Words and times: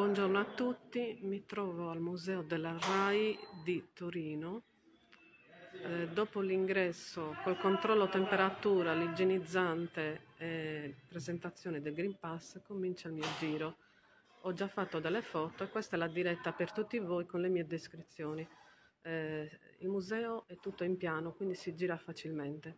Buongiorno 0.00 0.38
a 0.38 0.44
tutti, 0.46 1.18
mi 1.24 1.44
trovo 1.44 1.90
al 1.90 2.00
Museo 2.00 2.40
della 2.40 2.74
RAI 2.80 3.38
di 3.62 3.90
Torino. 3.92 4.62
Eh, 5.84 6.08
dopo 6.08 6.40
l'ingresso 6.40 7.36
col 7.44 7.58
controllo 7.58 8.08
temperatura, 8.08 8.94
l'igienizzante 8.94 10.22
e 10.38 10.94
presentazione 11.06 11.82
del 11.82 11.92
Green 11.92 12.16
Pass 12.18 12.62
comincia 12.62 13.08
il 13.08 13.14
mio 13.14 13.26
giro. 13.38 13.76
Ho 14.40 14.54
già 14.54 14.68
fatto 14.68 15.00
delle 15.00 15.20
foto 15.20 15.64
e 15.64 15.68
questa 15.68 15.96
è 15.96 15.98
la 15.98 16.08
diretta 16.08 16.54
per 16.54 16.72
tutti 16.72 16.98
voi 16.98 17.26
con 17.26 17.42
le 17.42 17.50
mie 17.50 17.66
descrizioni. 17.66 18.48
Eh, 19.02 19.50
il 19.80 19.88
museo 19.88 20.44
è 20.46 20.56
tutto 20.56 20.82
in 20.82 20.96
piano, 20.96 21.34
quindi 21.34 21.54
si 21.54 21.74
gira 21.74 21.98
facilmente. 21.98 22.74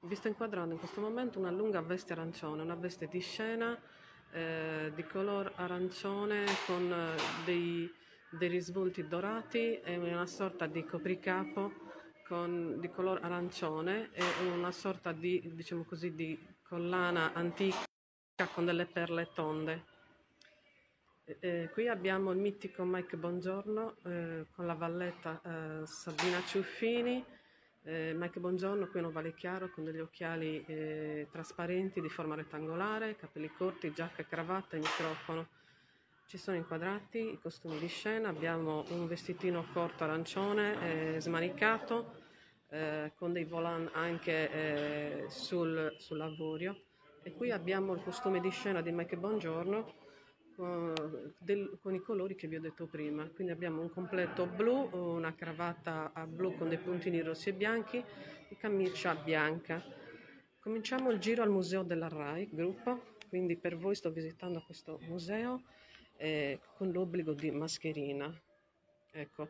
Vi 0.00 0.14
sto 0.14 0.28
inquadrando 0.28 0.72
in 0.72 0.80
questo 0.80 1.02
momento 1.02 1.38
una 1.38 1.50
lunga 1.50 1.82
veste 1.82 2.14
arancione, 2.14 2.62
una 2.62 2.76
veste 2.76 3.08
di 3.08 3.20
scena 3.20 3.78
eh, 4.32 4.92
di 4.94 5.04
color 5.04 5.52
arancione 5.56 6.44
con 6.66 6.90
eh, 6.90 7.44
dei, 7.44 7.90
dei, 8.30 8.48
risvolti 8.48 9.06
dorati 9.06 9.80
e 9.80 9.96
una 9.96 10.26
sorta 10.26 10.66
di 10.66 10.84
copricapo 10.84 11.72
con, 12.26 12.80
di 12.80 12.88
color 12.88 13.20
arancione 13.22 14.10
e 14.12 14.24
una 14.52 14.72
sorta 14.72 15.12
di, 15.12 15.52
diciamo 15.54 15.84
così, 15.84 16.14
di 16.14 16.38
collana 16.62 17.32
antica 17.34 17.84
con 18.54 18.64
delle 18.64 18.86
perle 18.86 19.30
tonde. 19.34 19.84
Eh, 21.24 21.68
qui 21.72 21.88
abbiamo 21.88 22.32
il 22.32 22.38
mitico 22.38 22.84
Mike 22.84 23.16
Bongiorno 23.16 23.96
eh, 24.04 24.46
con 24.50 24.66
la 24.66 24.74
valletta 24.74 25.40
eh, 25.44 25.86
Sabina 25.86 26.42
Ciuffini 26.44 27.24
eh, 27.84 28.12
Mike 28.14 28.38
Buongiorno 28.38 28.86
qui 28.86 29.00
a 29.00 29.02
Novale 29.02 29.34
Chiaro 29.34 29.70
con 29.70 29.84
degli 29.84 29.98
occhiali 29.98 30.64
eh, 30.66 31.26
trasparenti 31.30 32.00
di 32.00 32.08
forma 32.08 32.34
rettangolare, 32.34 33.16
capelli 33.16 33.48
corti, 33.48 33.92
giacca 33.92 34.22
e 34.22 34.26
cravatta 34.26 34.76
e 34.76 34.80
microfono. 34.80 35.48
Ci 36.26 36.38
sono 36.38 36.56
inquadrati 36.56 37.18
i 37.18 37.38
costumi 37.40 37.78
di 37.78 37.88
scena, 37.88 38.28
abbiamo 38.28 38.84
un 38.90 39.06
vestitino 39.06 39.66
corto 39.72 40.04
arancione 40.04 41.16
eh, 41.16 41.20
smanicato 41.20 42.14
eh, 42.68 43.12
con 43.16 43.32
dei 43.32 43.44
volant 43.44 43.90
anche 43.92 44.50
eh, 44.50 45.24
sul, 45.28 45.94
sull'avorio 45.98 46.84
e 47.22 47.32
qui 47.34 47.50
abbiamo 47.50 47.92
il 47.94 48.02
costume 48.02 48.40
di 48.40 48.50
scena 48.50 48.80
di 48.80 48.92
Mike 48.92 49.16
Buongiorno 50.54 51.32
del, 51.38 51.78
con 51.80 51.94
i 51.94 52.00
colori 52.00 52.34
che 52.34 52.46
vi 52.46 52.56
ho 52.56 52.60
detto 52.60 52.86
prima. 52.86 53.26
Quindi 53.28 53.52
abbiamo 53.52 53.80
un 53.80 53.90
completo 53.90 54.46
blu, 54.46 54.90
una 54.92 55.34
cravatta 55.34 56.12
a 56.12 56.26
blu 56.26 56.54
con 56.56 56.68
dei 56.68 56.78
puntini 56.78 57.22
rossi 57.22 57.48
e 57.48 57.52
bianchi 57.54 57.96
e 57.96 58.56
camicia 58.58 59.14
bianca. 59.14 59.82
Cominciamo 60.60 61.10
il 61.10 61.18
giro 61.18 61.42
al 61.42 61.50
museo 61.50 61.82
della 61.82 62.08
RAI, 62.08 62.50
gruppo, 62.52 63.16
quindi 63.28 63.56
per 63.56 63.76
voi 63.76 63.94
sto 63.94 64.10
visitando 64.10 64.62
questo 64.64 64.98
museo 65.08 65.62
eh, 66.18 66.60
con 66.76 66.90
l'obbligo 66.90 67.32
di 67.32 67.50
mascherina. 67.50 68.32
Ecco, 69.10 69.48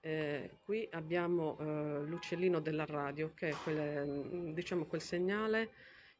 eh, 0.00 0.58
qui 0.62 0.88
abbiamo 0.92 1.58
eh, 1.58 2.04
l'uccellino 2.04 2.60
della 2.60 2.86
radio, 2.86 3.32
che 3.34 3.48
è 3.48 3.54
quel, 3.64 4.52
diciamo, 4.54 4.84
quel 4.84 5.00
segnale, 5.02 5.70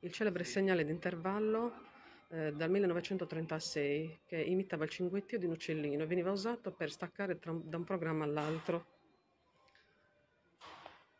il 0.00 0.12
celebre 0.12 0.42
segnale 0.44 0.84
di 0.84 0.91
intervallo 0.91 1.86
eh, 2.31 2.53
dal 2.53 2.71
1936 2.71 4.21
che 4.27 4.37
imitava 4.41 4.84
il 4.84 4.91
cinguettio 4.91 5.39
di 5.39 5.47
un 5.47 5.53
uccellino 5.53 6.03
e 6.03 6.07
veniva 6.07 6.31
usato 6.31 6.73
per 6.73 6.91
staccare 6.91 7.39
tra, 7.39 7.53
da 7.53 7.77
un 7.77 7.85
programma 7.85 8.25
all'altro. 8.25 8.97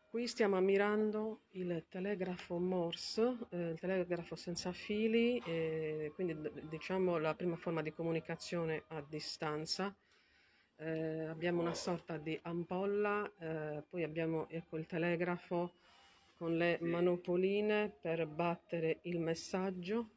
Qui 0.09 0.27
stiamo 0.27 0.55
ammirando 0.55 1.41
il 1.51 1.85
telegrafo 1.87 2.57
Morse, 2.57 3.37
eh, 3.49 3.69
il 3.69 3.79
telegrafo 3.79 4.35
senza 4.35 4.71
fili, 4.71 5.41
eh, 5.45 6.11
quindi 6.15 6.35
diciamo 6.67 7.17
la 7.17 7.35
prima 7.35 7.55
forma 7.55 7.81
di 7.81 7.91
comunicazione 7.91 8.83
a 8.87 9.03
distanza. 9.07 9.95
Eh, 10.77 11.25
abbiamo 11.25 11.61
una 11.61 11.73
sorta 11.73 12.17
di 12.17 12.39
ampolla, 12.43 13.29
eh, 13.37 13.83
poi 13.87 14.03
abbiamo 14.03 14.47
ecco, 14.49 14.77
il 14.77 14.85
telegrafo 14.85 15.73
con 16.37 16.55
le 16.57 16.77
manopoline 16.81 17.91
per 18.01 18.25
battere 18.25 18.99
il 19.03 19.19
messaggio 19.19 20.09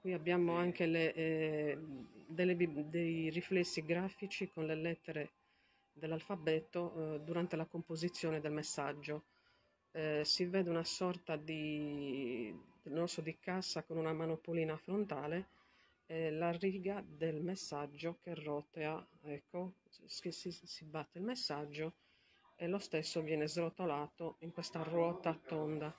Qui 0.00 0.12
abbiamo 0.12 0.54
anche 0.54 0.86
le, 0.86 1.12
eh, 1.12 1.78
delle, 2.26 2.56
dei 2.88 3.30
riflessi 3.30 3.84
grafici 3.84 4.48
con 4.48 4.64
le 4.64 4.76
lettere 4.76 5.30
dell'alfabeto 5.92 7.14
eh, 7.14 7.20
durante 7.20 7.56
la 7.56 7.66
composizione 7.66 8.40
del 8.40 8.52
messaggio. 8.52 9.24
Eh, 9.90 10.22
si 10.24 10.44
vede 10.44 10.70
una 10.70 10.84
sorta 10.84 11.36
di, 11.36 12.54
so, 13.06 13.20
di 13.20 13.38
cassa 13.38 13.82
con 13.82 13.96
una 13.96 14.12
manopolina 14.12 14.76
frontale 14.76 15.48
e 16.06 16.30
la 16.30 16.52
riga 16.52 17.04
del 17.06 17.42
messaggio 17.42 18.18
che 18.22 18.34
rotea, 18.34 19.04
ecco, 19.24 19.74
si, 20.06 20.30
si, 20.30 20.52
si 20.52 20.84
batte 20.84 21.18
il 21.18 21.24
messaggio 21.24 21.94
e 22.54 22.66
lo 22.66 22.78
stesso 22.78 23.20
viene 23.20 23.46
srotolato 23.46 24.36
in 24.40 24.52
questa 24.52 24.82
ruota 24.82 25.34
tonda. 25.34 25.94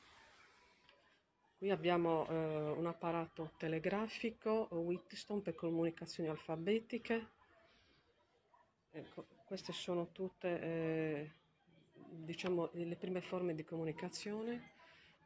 Qui 1.59 1.72
abbiamo 1.72 2.25
eh, 2.30 2.36
un 2.72 2.86
apparato 2.86 3.52
telegrafico 3.58 4.70
Whitstone 4.72 5.42
per 5.42 5.56
comunicazioni 5.56 6.30
alfabetiche. 6.30 7.28
Ecco, 8.92 9.25
queste 9.44 9.74
sono 9.74 10.14
tutte 10.14 10.62
eh, 10.62 11.31
diciamo, 12.12 12.69
le 12.72 12.96
prime 12.96 13.19
forme 13.19 13.56
di 13.56 13.66
comunicazione. 13.66 14.72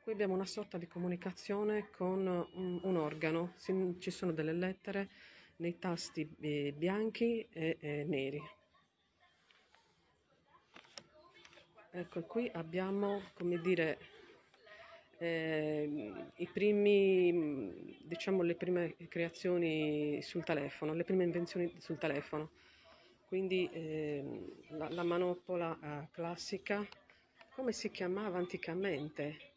Qui 0.01 0.11
abbiamo 0.11 0.33
una 0.33 0.47
sorta 0.47 0.79
di 0.79 0.87
comunicazione 0.87 1.91
con 1.91 2.25
un, 2.25 2.79
un 2.81 2.95
organo, 2.95 3.53
si, 3.57 3.97
ci 3.99 4.09
sono 4.09 4.31
delle 4.31 4.53
lettere 4.53 5.11
nei 5.57 5.77
tasti 5.77 6.25
bianchi 6.25 7.47
e, 7.51 7.77
e 7.79 8.05
neri. 8.05 8.41
Ecco, 11.91 12.23
qui 12.23 12.49
abbiamo, 12.51 13.21
come 13.35 13.61
dire, 13.61 14.12
eh, 15.23 16.47
primi, 16.51 17.97
diciamo, 18.03 18.41
le 18.41 18.55
prime 18.55 18.95
creazioni 19.07 20.21
sul 20.21 20.43
telefono, 20.43 20.93
le 20.93 21.03
prime 21.03 21.23
invenzioni 21.23 21.73
sul 21.79 21.97
telefono. 21.97 22.51
Quindi 23.25 23.69
eh, 23.71 24.23
la, 24.71 24.89
la, 24.89 25.03
manopola 25.03 25.77
eh, 25.81 26.07
classica, 26.11 26.85
come 27.55 27.71
si 27.71 27.89
chiamava 27.89 28.37
anticamente? 28.37 29.51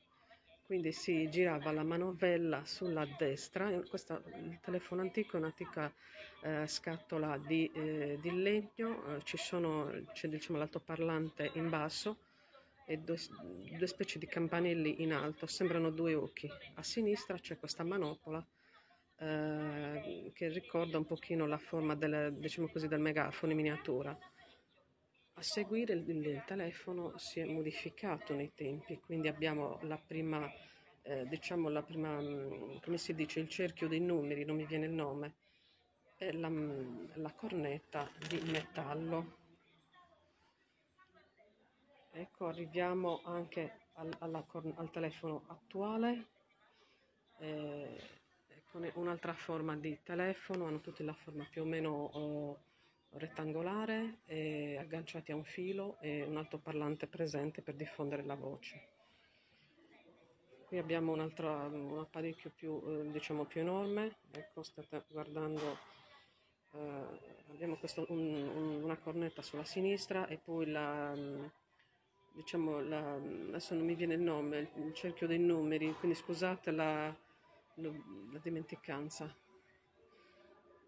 Quindi 0.65 0.93
si 0.93 1.29
girava 1.31 1.71
la 1.73 1.85
manovella 1.85 2.65
sulla 2.65 3.07
destra, 3.19 3.71
questo, 3.89 4.23
il 4.43 4.59
telefono 4.61 5.03
antico 5.03 5.37
è 5.37 5.41
un'antica 5.41 5.93
eh, 6.43 6.67
scatola 6.67 7.39
di, 7.39 7.71
eh, 7.73 8.19
di 8.21 8.43
legno, 8.43 9.15
eh, 9.15 9.23
c'è 9.23 10.29
diciamo, 10.29 10.59
l'altoparlante 10.59 11.51
in 11.55 11.69
basso, 11.69 12.19
e 12.89 12.99
due, 12.99 13.17
due 13.77 13.87
specie 13.89 14.19
di 14.21 14.27
campanelli 14.27 15.03
in 15.03 15.13
alto, 15.13 15.47
sembrano 15.47 15.91
due 15.91 16.15
occhi. 16.15 16.49
A 16.75 16.83
sinistra 16.85 17.37
c'è 17.37 17.59
questa 17.59 17.83
manopola 17.83 18.47
eh, 19.19 20.31
che 20.33 20.49
ricorda 20.49 20.97
un 20.97 21.05
pochino 21.05 21.47
la 21.47 21.59
forma 21.59 21.97
del, 21.97 22.35
diciamo 22.35 22.69
così, 22.69 22.87
del 22.87 23.01
megafono 23.01 23.51
in 23.51 23.59
miniatura. 23.59 24.17
A 25.39 25.43
seguire 25.43 25.95
il, 25.95 26.09
il, 26.09 26.45
telefono 26.47 27.13
si 27.17 27.41
è 27.41 27.45
modificato 27.45 28.35
nei 28.35 28.53
tempi, 28.55 29.01
quindi 29.01 29.27
abbiamo 29.27 29.81
la 29.83 29.99
prima, 29.99 30.49
eh, 31.03 31.27
diciamo 31.27 31.69
la 31.69 31.83
prima, 31.83 32.21
mm, 32.21 32.77
come 32.83 32.99
si 32.99 33.15
dice, 33.15 33.41
il 33.41 33.49
cerchio 33.49 33.89
dei 33.89 34.01
numeri, 34.01 34.45
non 34.45 34.57
mi 34.57 34.65
viene 34.65 34.87
il 34.87 34.93
nome, 34.93 35.35
e 36.17 36.33
la, 36.33 36.49
la 37.15 37.33
cornetta 37.33 38.09
di 38.29 38.41
metallo 38.51 39.45
ecco 42.21 42.47
arriviamo 42.47 43.21
anche 43.25 43.89
al, 43.95 44.15
alla, 44.19 44.45
al 44.77 44.91
telefono 44.91 45.45
attuale. 45.47 46.27
Eh, 47.39 48.25
con 48.71 48.91
un'altra 48.95 49.33
forma 49.35 49.77
di 49.77 49.99
telefono 50.03 50.67
hanno 50.67 50.81
tutti 50.81 51.03
la 51.03 51.15
forma 51.15 51.47
più 51.49 51.63
o 51.63 51.65
meno 51.65 51.91
oh, 51.91 52.59
rettangolare 53.11 54.19
eh, 54.27 54.77
agganciati 54.79 55.33
a 55.33 55.37
un 55.37 55.45
filo 55.45 55.99
e 56.01 56.23
un 56.23 56.37
altoparlante 56.37 57.07
presente 57.07 57.63
per 57.63 57.75
diffondere 57.75 58.23
la 58.23 58.35
voce. 58.35 58.89
Qui 60.67 60.79
abbiamo 60.79 61.13
un 61.13 61.21
altro 61.21 61.49
un 61.49 61.99
apparecchio 61.99 62.51
più 62.51 62.83
eh, 62.87 63.11
diciamo 63.11 63.45
più 63.45 63.61
enorme. 63.61 64.17
Ecco 64.33 64.63
state 64.63 65.05
guardando 65.09 65.79
eh, 66.73 67.45
abbiamo 67.49 67.77
questo, 67.77 68.05
un, 68.09 68.19
un, 68.19 68.83
una 68.83 68.97
cornetta 68.99 69.43
sulla 69.43 69.65
sinistra 69.65 70.27
e 70.27 70.39
poi 70.39 70.67
la 70.67 71.15
diciamo, 72.37 72.81
la, 72.83 73.15
adesso 73.15 73.75
non 73.75 73.87
mi 73.87 73.95
viene 73.95 74.15
il 74.15 74.21
nome, 74.21 74.71
il, 74.77 74.93
cerchio 74.93 75.27
dei 75.27 75.39
numeri, 75.39 75.95
quindi 75.95 76.17
scusate 76.17 76.71
la, 76.71 77.07
la 77.75 78.39
dimenticanza. 78.43 79.35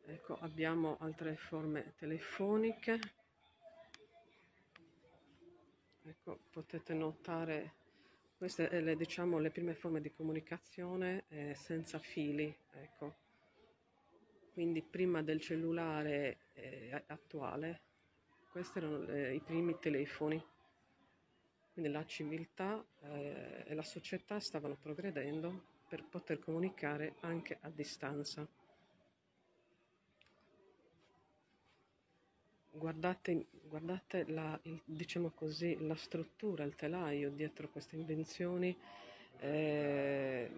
Ecco, 0.05 0.39
abbiamo 0.41 0.99
altre 1.01 1.37
forme 1.37 1.95
telefoniche. 1.97 3.01
Ecco, 6.05 6.39
potete 6.51 6.93
notare, 6.93 7.73
queste 8.37 8.69
sono 8.69 8.81
le, 8.81 8.97
diciamo, 8.97 9.39
le 9.39 9.51
prime 9.51 9.75
forme 9.75 10.01
di 10.03 10.13
comunicazione 10.13 11.25
eh, 11.29 11.55
senza 11.55 11.99
fili. 11.99 12.55
Ecco. 12.73 13.15
quindi 14.53 14.83
prima 14.83 15.23
del 15.23 15.41
cellulare 15.41 16.51
eh, 16.55 17.05
attuale, 17.07 17.81
questi 18.51 18.79
erano 18.79 19.07
eh, 19.07 19.35
i 19.35 19.41
primi 19.41 19.79
telefoni. 19.79 20.43
Quindi 21.79 21.97
la 21.97 22.07
civiltà 22.07 22.85
eh, 23.03 23.63
e 23.65 23.73
la 23.73 23.85
società 23.85 24.41
stavano 24.41 24.75
progredendo 24.75 25.67
per 25.89 26.03
poter 26.03 26.41
comunicare 26.41 27.15
anche 27.21 27.57
a 27.61 27.71
distanza. 27.71 28.45
Guardate, 32.73 33.47
guardate 33.63 34.25
la, 34.27 34.59
il, 34.65 34.83
diciamo 34.85 35.31
così, 35.31 35.77
la 35.87 35.95
struttura, 35.95 36.65
il 36.65 36.75
telaio 36.75 37.31
dietro 37.31 37.69
queste 37.69 37.95
invenzioni. 37.95 38.77
Eh, 39.39 40.51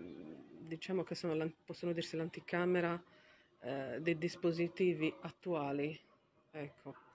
diciamo 0.58 1.02
che 1.02 1.14
sono, 1.14 1.52
possono 1.66 1.92
dirsi 1.92 2.16
l'anticamera 2.16 2.98
eh, 3.60 3.98
dei 4.00 4.16
dispositivi 4.16 5.14
attuali. 5.20 6.00
Ecco. 6.50 7.09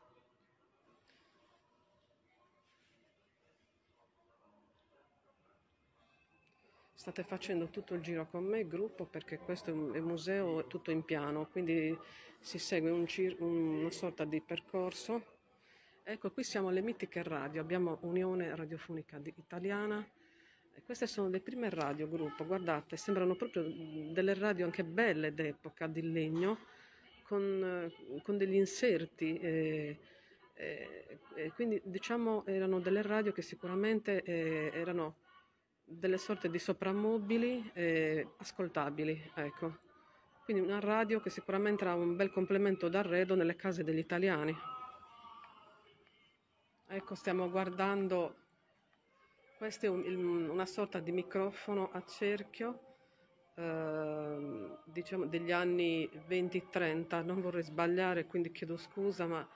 State 7.06 7.22
facendo 7.22 7.68
tutto 7.68 7.94
il 7.94 8.02
giro 8.02 8.28
con 8.28 8.44
me, 8.46 8.68
gruppo, 8.68 9.06
perché 9.06 9.38
questo 9.38 9.70
è 9.70 9.74
un 9.74 9.92
museo 10.00 10.66
tutto 10.66 10.90
in 10.90 11.04
piano, 11.04 11.48
quindi 11.52 11.96
si 12.40 12.58
segue 12.58 12.90
un 12.90 13.06
una 13.38 13.92
sorta 13.92 14.26
di 14.26 14.42
percorso. 14.42 15.24
Ecco, 16.02 16.32
qui 16.32 16.44
siamo 16.44 16.70
alle 16.70 16.82
mitiche 16.82 17.22
radio, 17.22 17.62
abbiamo 17.62 18.00
Unione 18.02 18.56
Radiofonica 18.56 19.22
Italiana, 19.24 20.04
queste 20.84 21.06
sono 21.06 21.30
le 21.30 21.42
prime 21.42 21.70
radio 21.70 22.10
gruppo, 22.10 22.44
guardate, 22.44 22.98
sembrano 22.98 23.36
proprio 23.36 23.72
delle 24.12 24.34
radio 24.34 24.66
anche 24.66 24.84
belle 24.84 25.32
d'epoca, 25.32 25.86
di 25.86 26.12
legno, 26.12 26.58
con, 27.22 27.88
con 28.24 28.36
degli 28.36 28.56
inserti. 28.56 29.38
Eh, 29.38 30.00
eh, 30.56 31.52
quindi 31.54 31.80
diciamo 31.84 32.48
erano 32.48 32.80
delle 32.80 33.04
radio 33.04 33.32
che 33.32 33.44
sicuramente 33.44 34.24
eh, 34.24 34.72
erano 34.74 35.18
delle 35.86 36.18
sorte 36.18 36.50
di 36.50 36.60
soprammobili 36.60 37.72
eh, 37.74 38.28
ascoltabili, 38.38 39.32
ecco. 39.36 39.78
Quindi 40.44 40.64
una 40.64 40.80
radio 40.80 41.22
che 41.22 41.30
sicuramente 41.30 41.84
era 41.84 41.96
un 41.96 42.16
bel 42.16 42.32
complemento 42.32 42.90
d'arredo 42.90 43.36
nelle 43.36 43.56
case 43.56 43.84
degli 43.84 44.00
italiani. 44.00 44.56
Ecco, 46.88 47.16
stiamo 47.16 47.50
guardando 47.50 48.44
questo 49.58 49.86
è 49.86 49.90
un, 49.90 50.50
una 50.50 50.66
sorta 50.66 51.00
di 51.00 51.14
microfono 51.14 51.90
a 51.94 52.04
cerchio, 52.04 52.98
eh, 53.56 54.78
diciamo 54.84 55.26
degli 55.28 55.54
anni 55.54 56.10
20-30, 56.28 57.24
non 57.24 57.40
vorrei 57.40 57.64
sbagliare, 57.64 58.26
quindi 58.26 58.52
chiedo 58.52 58.76
scusa, 58.76 59.26
ma 59.26 59.48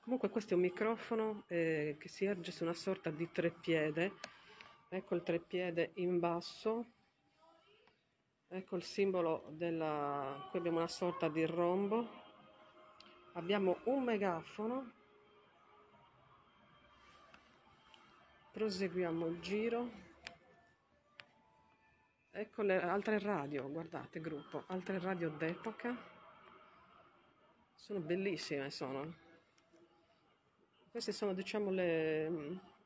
comunque 0.00 0.30
questo 0.30 0.52
è 0.52 0.56
un 0.56 0.62
microfono 0.62 1.42
eh, 1.48 1.96
che 1.98 2.08
si 2.08 2.24
erge 2.24 2.52
su 2.52 2.62
una 2.62 2.72
sorta 2.72 3.10
di 3.10 3.28
treppiede. 3.32 4.12
Ecco 4.90 5.14
il 5.16 5.22
treppiede 5.22 5.90
in 5.96 6.18
basso, 6.18 6.86
ecco 8.48 8.76
il 8.76 8.82
simbolo 8.82 9.44
della... 9.50 10.46
qui 10.48 10.58
abbiamo 10.58 10.78
una 10.78 10.88
sorta 10.88 11.28
di 11.28 11.44
rombo, 11.44 12.08
abbiamo 13.34 13.80
un 13.84 14.02
megafono. 14.02 14.92
Proseguiamo 18.50 19.26
il 19.26 19.40
giro. 19.40 19.90
Ecco 22.30 22.62
le 22.62 22.80
altre 22.80 23.18
radio 23.18 23.68
guardate 23.68 24.20
gruppo. 24.20 24.64
Altre 24.68 24.98
radio 24.98 25.28
d'epoca. 25.28 25.94
Sono 27.74 28.00
bellissime 28.00 28.70
sono. 28.70 29.14
Queste 30.90 31.12
sono 31.12 31.34
diciamo 31.34 31.70
le 31.70 32.76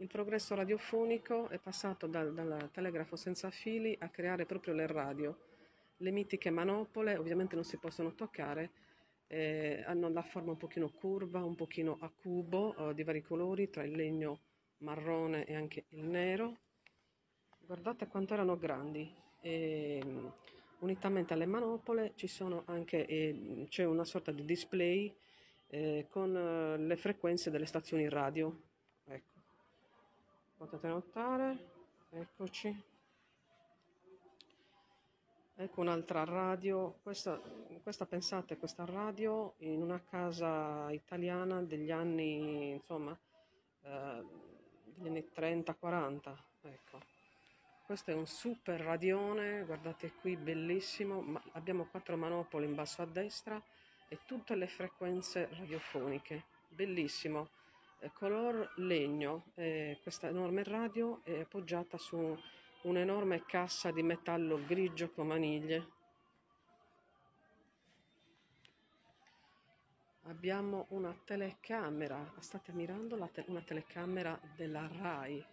il 0.00 0.08
progresso 0.08 0.54
radiofonico 0.54 1.48
è 1.48 1.58
passato 1.58 2.06
dal, 2.06 2.32
dal 2.32 2.70
telegrafo 2.72 3.16
senza 3.16 3.50
fili 3.50 3.96
a 4.00 4.08
creare 4.08 4.46
proprio 4.46 4.74
le 4.74 4.86
radio. 4.86 5.36
Le 5.98 6.10
mitiche 6.10 6.50
manopole 6.50 7.16
ovviamente 7.16 7.54
non 7.54 7.64
si 7.64 7.76
possono 7.76 8.14
toccare 8.14 8.70
eh, 9.32 9.84
hanno 9.86 10.08
la 10.08 10.22
forma 10.22 10.50
un 10.50 10.56
pochino 10.56 10.90
curva 10.90 11.44
un 11.44 11.54
pochino 11.54 11.98
a 12.00 12.10
cubo 12.10 12.74
eh, 12.74 12.94
di 12.94 13.04
vari 13.04 13.22
colori 13.22 13.70
tra 13.70 13.84
il 13.84 13.92
legno 13.92 14.40
marrone 14.78 15.44
e 15.44 15.54
anche 15.54 15.84
il 15.90 16.04
nero. 16.04 16.56
Guardate 17.58 18.08
quanto 18.08 18.34
erano 18.34 18.58
grandi. 18.58 19.08
E, 19.40 20.02
unitamente 20.80 21.34
alle 21.34 21.46
manopole 21.46 22.14
anche 22.64 23.06
eh, 23.06 23.66
c'è 23.68 23.84
una 23.84 24.04
sorta 24.04 24.32
di 24.32 24.44
display 24.44 25.14
eh, 25.68 26.06
con 26.08 26.34
eh, 26.34 26.78
le 26.78 26.96
frequenze 26.96 27.50
delle 27.50 27.66
stazioni 27.66 28.08
radio 28.08 28.69
potete 30.60 30.88
notare 30.88 31.58
eccoci 32.10 32.84
ecco 35.54 35.80
un'altra 35.80 36.24
radio 36.24 36.98
questa, 37.02 37.40
questa 37.82 38.04
pensate 38.04 38.58
questa 38.58 38.84
radio 38.84 39.54
in 39.60 39.80
una 39.80 40.02
casa 40.02 40.90
italiana 40.90 41.62
degli 41.62 41.90
anni 41.90 42.72
insomma 42.72 43.18
eh, 43.82 44.48
degli 45.00 45.08
anni 45.08 45.26
30-40, 45.34 46.36
ecco. 46.62 47.00
Questo 47.84 48.10
è 48.10 48.14
un 48.14 48.26
super 48.26 48.80
radione, 48.80 49.64
guardate 49.64 50.12
qui, 50.12 50.36
bellissimo, 50.36 51.20
ma 51.22 51.42
abbiamo 51.52 51.86
quattro 51.86 52.16
manopole 52.16 52.66
in 52.66 52.74
basso 52.74 53.02
a 53.02 53.06
destra 53.06 53.60
e 54.08 54.18
tutte 54.26 54.54
le 54.54 54.68
frequenze 54.68 55.48
radiofoniche, 55.52 56.44
bellissimo. 56.68 57.48
Color 58.08 58.72
legno, 58.76 59.52
eh, 59.54 59.98
questa 60.02 60.28
enorme 60.28 60.64
radio 60.64 61.20
è 61.22 61.40
appoggiata 61.40 61.98
su 61.98 62.36
un'enorme 62.82 63.44
cassa 63.44 63.90
di 63.90 64.02
metallo 64.02 64.64
grigio 64.64 65.10
con 65.10 65.26
maniglie, 65.26 65.98
abbiamo 70.30 70.86
una 70.90 71.14
telecamera, 71.24 72.32
state 72.38 72.70
ammirando 72.70 73.16
te 73.28 73.44
una 73.48 73.60
telecamera 73.60 74.40
della 74.56 74.88
RAI. 74.88 75.44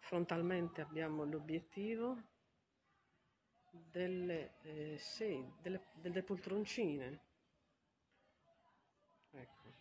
Frontalmente 0.00 0.80
abbiamo 0.80 1.24
l'obiettivo 1.24 2.16
delle, 3.70 4.54
eh, 4.62 4.96
sì, 4.98 5.44
delle, 5.60 5.82
delle 5.94 6.22
poltroncine. 6.22 7.20
Ecco. 9.32 9.72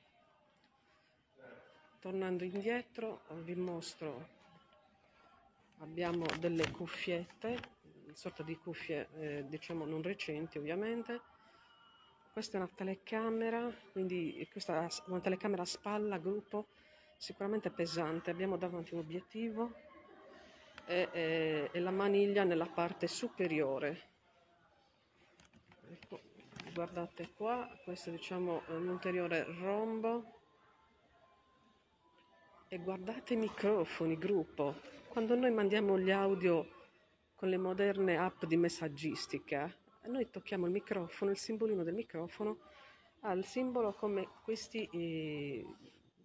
Tornando 2.07 2.45
indietro 2.45 3.23
vi 3.41 3.53
mostro, 3.53 4.29
abbiamo 5.79 6.25
delle 6.39 6.71
cuffiette, 6.71 7.59
sorta 8.13 8.43
di 8.43 8.55
cuffie 8.55 9.09
eh, 9.17 9.45
diciamo 9.49 9.83
non 9.83 10.01
recenti 10.01 10.57
ovviamente, 10.57 11.19
questa 12.31 12.55
è 12.57 12.61
una 12.61 12.71
telecamera, 12.73 13.69
quindi 13.91 14.47
questa 14.49 14.85
è 14.85 14.89
una 15.07 15.19
telecamera 15.19 15.63
a 15.63 15.65
spalla, 15.65 16.17
gruppo, 16.17 16.67
sicuramente 17.17 17.71
pesante. 17.71 18.31
Abbiamo 18.31 18.55
davanti 18.55 18.93
un 18.93 19.01
obiettivo 19.01 19.73
e, 20.85 21.09
e, 21.11 21.69
e 21.73 21.79
la 21.81 21.91
maniglia 21.91 22.45
nella 22.45 22.67
parte 22.67 23.07
superiore. 23.07 24.01
Ecco, 25.91 26.21
guardate 26.71 27.33
qua, 27.35 27.69
questo 27.83 28.11
diciamo 28.11 28.63
è 28.65 28.71
un 28.71 28.87
ulteriore 28.87 29.43
rombo. 29.59 30.35
E 32.69 32.77
guardate 32.79 33.33
i 33.33 33.37
microfoni, 33.37 34.17
gruppo. 34.17 34.75
Quando 35.07 35.35
noi 35.35 35.51
mandiamo 35.51 35.97
gli 35.97 36.11
audio 36.11 36.67
con 37.35 37.49
le 37.49 37.57
moderne 37.57 38.17
app 38.17 38.43
di 38.43 38.57
messaggistica, 38.57 39.73
noi 40.07 40.29
tocchiamo 40.29 40.65
il 40.65 40.71
microfono, 40.71 41.31
il 41.31 41.37
simbolino 41.37 41.83
del 41.83 41.93
microfono 41.93 42.59
ha 43.21 43.31
il 43.31 43.45
simbolo 43.45 43.93
come 43.93 44.27
questi 44.43 44.87
eh, 44.91 45.65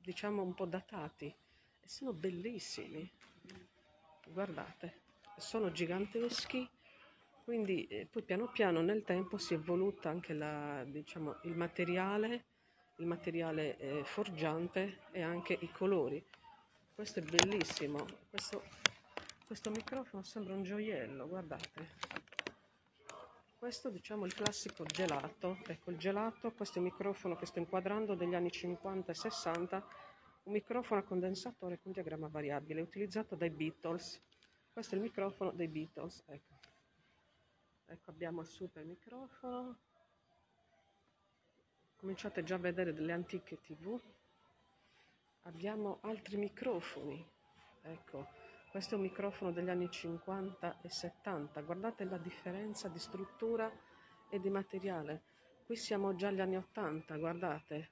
diciamo 0.03 0.43
un 0.43 0.55
po' 0.55 0.67
datati. 0.67 1.27
E 1.27 1.89
sono 1.89 2.13
bellissimi. 2.13 3.09
Guardate 4.27 5.01
sono 5.37 5.71
giganteschi. 5.71 6.69
Quindi 7.45 7.87
eh, 7.87 8.07
poi 8.07 8.23
piano 8.23 8.49
piano 8.49 8.81
nel 8.81 9.03
tempo 9.05 9.37
si 9.37 9.55
è 9.55 9.57
evoluta 9.57 10.09
anche 10.09 10.33
la, 10.33 10.85
diciamo, 10.85 11.39
il 11.43 11.57
materiale 11.57 12.45
il 12.97 13.07
materiale 13.07 13.77
eh, 13.79 14.05
forgiante 14.05 15.01
e 15.11 15.23
anche 15.23 15.57
i 15.61 15.71
colori. 15.71 16.25
Questo 16.95 17.21
è 17.21 17.23
bellissimo. 17.23 18.05
Questo, 18.29 18.63
questo 19.47 19.71
microfono 19.71 20.23
sembra 20.23 20.55
un 20.55 20.63
gioiello 20.63 21.27
guardate. 21.27 22.21
Questo 23.57 23.91
diciamo 23.91 24.27
il 24.27 24.35
classico 24.35 24.85
gelato. 24.85 25.59
Ecco 25.67 25.91
il 25.91 25.99
gelato 25.99 26.53
questo 26.53 26.77
è 26.77 26.79
un 26.79 26.87
microfono 26.87 27.37
che 27.37 27.47
sto 27.47 27.59
inquadrando 27.59 28.15
degli 28.15 28.35
anni 28.35 28.51
50 28.51 29.13
e 29.13 29.15
60 29.15 29.87
un 30.45 30.53
microfono 30.53 31.01
a 31.01 31.05
condensatore 31.05 31.79
con 31.81 31.93
diagramma 31.93 32.29
variabile 32.29 32.81
utilizzato 32.81 33.37
dai 33.37 33.51
Beatles. 33.51 34.21
Questo 34.73 34.95
è 34.95 34.99
il 34.99 35.05
microfono 35.05 35.53
dei 35.53 35.69
Beatles 35.69 36.25
ecco, 36.27 36.59
ecco 37.87 38.11
abbiamo 38.11 38.41
il 38.41 38.49
super 38.49 38.85
microfono 38.85 39.79
cominciate 42.03 42.43
già 42.43 42.57
a 42.57 42.59
vedere 42.59 42.93
delle 42.93 43.13
antiche 43.13 43.61
tv 43.61 43.97
abbiamo 45.43 45.99
altri 46.01 46.37
microfoni. 46.37 47.25
Ecco 47.83 48.27
questo 48.73 48.95
è 48.95 48.97
un 48.97 49.05
microfono 49.05 49.53
degli 49.53 49.69
anni 49.69 49.89
50 49.89 50.81
e 50.81 50.91
70 50.91 51.61
guardate 51.61 52.03
la 52.03 52.19
differenza 52.19 52.89
di 52.89 52.99
struttura 52.99 53.71
e 54.29 54.41
di 54.41 54.51
materiale. 54.51 55.23
Qui 55.65 55.77
siamo 55.77 56.17
già 56.17 56.27
agli 56.27 56.41
anni 56.41 56.57
80 56.57 57.17
guardate. 57.19 57.91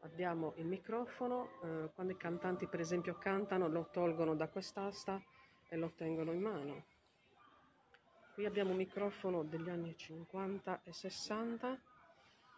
Abbiamo 0.00 0.54
il 0.56 0.66
microfono 0.66 1.60
eh, 1.62 1.90
quando 1.94 2.12
i 2.12 2.16
cantanti 2.16 2.66
per 2.66 2.80
esempio 2.80 3.14
cantano 3.18 3.68
lo 3.68 3.88
tolgono 3.92 4.34
da 4.34 4.48
quest'asta 4.48 5.22
e 5.68 5.76
lo 5.76 5.92
tengono 5.94 6.32
in 6.32 6.40
mano. 6.40 6.84
Qui 8.34 8.46
abbiamo 8.46 8.70
un 8.70 8.78
microfono 8.78 9.44
degli 9.44 9.68
anni 9.68 9.96
50 9.96 10.80
e 10.82 10.92
60 10.92 11.82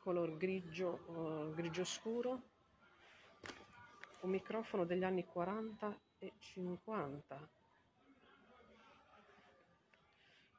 color 0.02 0.36
grigio, 0.36 0.98
uh, 1.06 1.54
grigio 1.54 1.84
scuro, 1.84 2.42
un 4.22 4.30
microfono 4.30 4.84
degli 4.84 5.04
anni 5.04 5.24
40 5.24 5.96
e 6.18 6.32
50. 6.38 7.48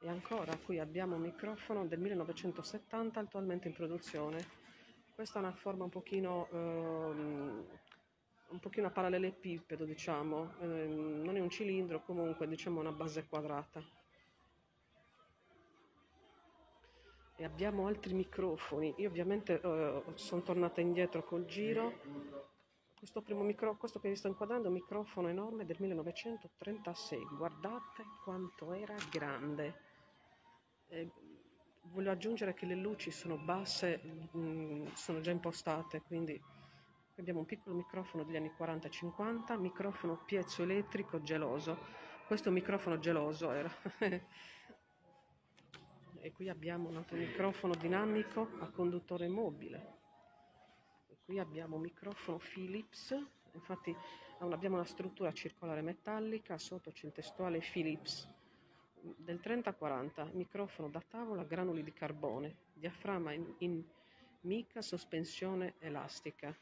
E 0.00 0.08
ancora 0.08 0.56
qui 0.56 0.78
abbiamo 0.78 1.16
un 1.16 1.22
microfono 1.22 1.86
del 1.86 1.98
1970 1.98 3.20
attualmente 3.20 3.68
in 3.68 3.74
produzione. 3.74 4.62
Questa 5.14 5.38
è 5.38 5.42
una 5.42 5.52
forma 5.52 5.84
un 5.84 5.90
pochino, 5.90 6.48
uh, 6.50 6.56
un 8.48 8.60
pochino 8.60 8.86
a 8.86 8.90
parallelepipedo, 8.90 9.84
diciamo, 9.84 10.54
uh, 10.58 11.22
non 11.22 11.36
è 11.36 11.40
un 11.40 11.50
cilindro, 11.50 12.02
comunque 12.02 12.48
diciamo 12.48 12.80
una 12.80 12.92
base 12.92 13.26
quadrata. 13.26 14.03
E 17.36 17.44
abbiamo 17.44 17.86
altri 17.86 18.14
microfoni. 18.14 18.94
Io 18.98 19.08
ovviamente 19.08 19.60
eh, 19.60 20.02
sono 20.14 20.42
tornata 20.42 20.80
indietro 20.80 21.24
col 21.24 21.44
giro. 21.46 22.00
Questo 22.94 23.22
primo 23.22 23.42
microfono, 23.42 23.78
questo 23.78 24.00
che 24.00 24.08
vi 24.08 24.16
sto 24.16 24.28
inquadrando 24.28 24.64
è 24.64 24.68
un 24.68 24.74
microfono 24.74 25.28
enorme 25.28 25.66
del 25.66 25.76
1936. 25.78 27.18
Guardate 27.36 28.04
quanto 28.22 28.72
era 28.72 28.94
grande. 29.10 29.74
Eh, 30.88 31.10
voglio 31.92 32.10
aggiungere 32.10 32.54
che 32.54 32.66
le 32.66 32.76
luci 32.76 33.10
sono 33.10 33.36
basse, 33.36 34.00
mh, 34.32 34.38
mm, 34.38 34.86
sono 34.94 35.20
già 35.20 35.30
impostate, 35.30 36.02
quindi 36.02 36.40
abbiamo 37.16 37.40
un 37.40 37.46
piccolo 37.46 37.74
microfono 37.74 38.24
degli 38.24 38.36
anni 38.36 38.52
40-50, 38.56 39.58
microfono 39.58 40.22
piezoelettrico 40.24 41.20
geloso. 41.20 41.78
Questo 42.26 42.50
microfono 42.50 42.98
geloso 42.98 43.50
era 43.50 43.70
e 46.24 46.32
qui 46.32 46.48
abbiamo 46.48 46.88
un 46.88 46.96
altro 46.96 47.18
microfono 47.18 47.74
dinamico 47.74 48.48
a 48.60 48.70
conduttore 48.70 49.28
mobile. 49.28 49.92
E 51.08 51.18
qui 51.22 51.38
abbiamo 51.38 51.76
un 51.76 51.82
microfono 51.82 52.38
Philips, 52.38 53.14
infatti 53.52 53.94
abbiamo 54.38 54.76
una 54.76 54.86
struttura 54.86 55.30
circolare 55.32 55.82
metallica, 55.82 56.56
sotto 56.56 56.92
c'è 56.92 57.08
il 57.08 57.12
testuale 57.12 57.58
Philips 57.58 58.26
del 59.02 59.38
3040, 59.38 60.30
microfono 60.32 60.88
da 60.88 61.02
tavola, 61.06 61.44
granuli 61.44 61.82
di 61.82 61.92
carbone, 61.92 62.56
diaframma 62.72 63.34
in, 63.34 63.54
in 63.58 63.84
mica, 64.40 64.80
sospensione 64.80 65.74
elastica. 65.80 66.56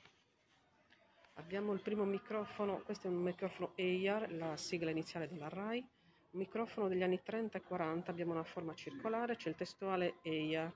Abbiamo 1.35 1.73
il 1.73 1.81
primo 1.83 2.03
microfono, 2.03 2.83
questo 2.83 3.07
è 3.07 3.11
un 3.11 3.23
microfono 3.23 3.71
EIAR, 3.77 4.33
la 4.33 4.57
sigla 4.57 4.91
iniziale 4.91 5.29
della 5.29 5.49
RAI, 5.49 5.89
microfono 6.33 6.89
degli 6.89 7.03
anni 7.03 7.23
30 7.23 7.59
e 7.59 7.63
40, 7.63 8.11
abbiamo 8.11 8.33
una 8.33 8.45
forma 8.45 8.75
circolare, 8.75 9.37
c'è 9.37 9.49
il 9.49 9.55
testuale 9.55 10.17
EIA, 10.23 10.73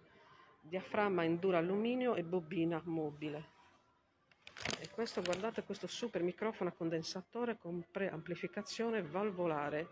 diaframma 0.61 1.23
in 1.23 1.39
duro 1.39 1.57
alluminio 1.57 2.15
e 2.15 2.25
bobina 2.25 2.81
mobile. 2.85 3.55
E 4.81 4.89
questo, 4.91 5.23
guardate, 5.23 5.63
questo 5.63 5.87
super 5.87 6.23
microfono 6.23 6.71
a 6.71 6.73
condensatore 6.73 7.57
con 7.57 7.85
preamplificazione 7.91 9.03
valvolare. 9.03 9.89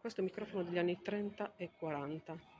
Questo 0.00 0.20
è 0.20 0.24
il 0.24 0.30
microfono 0.30 0.62
degli 0.64 0.78
anni 0.78 1.00
30 1.00 1.54
e 1.56 1.70
40. 1.76 2.56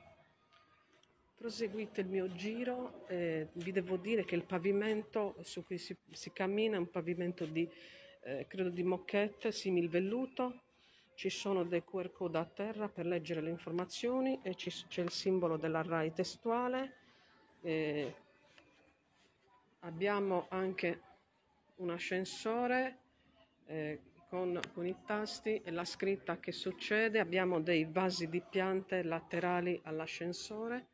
Proseguite 1.35 2.01
il 2.01 2.07
mio 2.07 2.31
giro, 2.33 3.07
eh, 3.07 3.47
vi 3.53 3.71
devo 3.71 3.95
dire 3.97 4.25
che 4.25 4.35
il 4.35 4.43
pavimento 4.43 5.35
su 5.41 5.65
cui 5.65 5.77
si, 5.77 5.95
si 6.11 6.31
cammina 6.31 6.75
è 6.75 6.79
un 6.79 6.89
pavimento 6.89 7.45
di, 7.45 7.67
eh, 8.23 8.45
credo 8.47 8.69
di 8.69 8.83
moquette, 8.83 9.51
simil 9.51 9.89
velluto, 9.89 10.68
ci 11.19 11.29
sono 11.29 11.65
dei 11.65 11.83
QR 11.83 12.13
code 12.13 12.37
a 12.37 12.45
terra 12.45 12.87
per 12.87 13.05
leggere 13.05 13.41
le 13.41 13.49
informazioni 13.49 14.39
e 14.41 14.55
c'è 14.55 15.01
il 15.01 15.11
simbolo 15.11 15.57
della 15.57 15.81
RAI 15.81 16.13
testuale. 16.13 16.93
Eh, 17.59 18.15
abbiamo 19.79 20.45
anche 20.47 21.01
un 21.75 21.89
ascensore 21.89 22.99
eh, 23.65 23.99
con, 24.29 24.61
con, 24.73 24.85
i 24.85 24.95
tasti 25.05 25.61
e 25.61 25.71
la 25.71 25.83
scritta 25.83 26.39
che 26.39 26.53
succede. 26.53 27.19
Abbiamo 27.19 27.59
dei 27.59 27.83
vasi 27.83 28.29
di 28.29 28.39
piante 28.39 29.03
laterali 29.03 29.77
all'ascensore. 29.83 30.87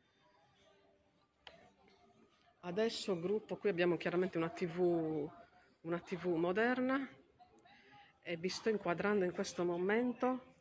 Adesso 2.62 3.16
gruppo, 3.20 3.58
qui 3.58 3.68
abbiamo 3.68 3.96
chiaramente 3.96 4.38
una 4.38 4.48
TV, 4.48 5.30
una 5.82 6.00
TV 6.00 6.34
moderna 6.34 7.08
e 8.28 8.36
vi 8.36 8.48
sto 8.48 8.70
inquadrando 8.70 9.24
in 9.24 9.30
questo 9.30 9.64
momento 9.64 10.54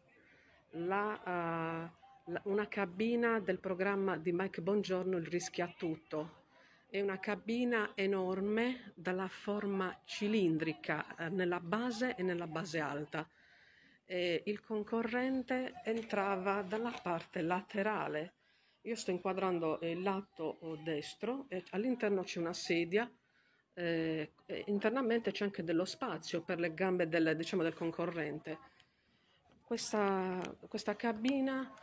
la, 0.74 1.20
uh, 1.26 2.32
la, 2.32 2.42
una 2.44 2.68
cabina 2.68 3.40
del 3.40 3.58
programma 3.58 4.18
di 4.18 4.32
Mike 4.32 4.62
Bongiorno 4.62 5.18
Il 5.18 5.26
rischia 5.26 5.74
tutto. 5.76 6.44
È 6.88 7.02
una 7.02 7.20
cabina 7.20 7.94
enorme 7.96 8.92
dalla 8.94 9.28
forma 9.28 10.00
cilindrica 10.06 11.16
eh, 11.18 11.30
nella 11.30 11.60
base 11.60 12.16
e 12.16 12.22
nella 12.22 12.46
base 12.46 12.80
alta. 12.80 13.28
E 14.06 14.44
il 14.46 14.62
concorrente 14.62 15.82
entrava 15.84 16.62
dalla 16.62 16.94
parte 17.02 17.42
laterale. 17.42 18.34
Io 18.82 18.96
sto 18.96 19.10
inquadrando 19.10 19.80
il 19.82 20.04
lato 20.04 20.60
destro 20.84 21.46
e 21.50 21.64
all'interno 21.72 22.22
c'è 22.22 22.40
una 22.40 22.54
sedia 22.54 23.12
eh, 23.76 24.32
internamente 24.68 25.32
c'è 25.32 25.44
anche 25.44 25.64
dello 25.64 25.86
spazio 25.86 26.42
per 26.42 26.60
le 26.60 26.74
gambe 26.74 27.08
del, 27.08 27.36
diciamo, 27.36 27.62
del 27.62 27.74
concorrente. 27.74 28.58
Questa, 29.62 30.42
questa, 30.68 30.96
cabina 30.96 31.74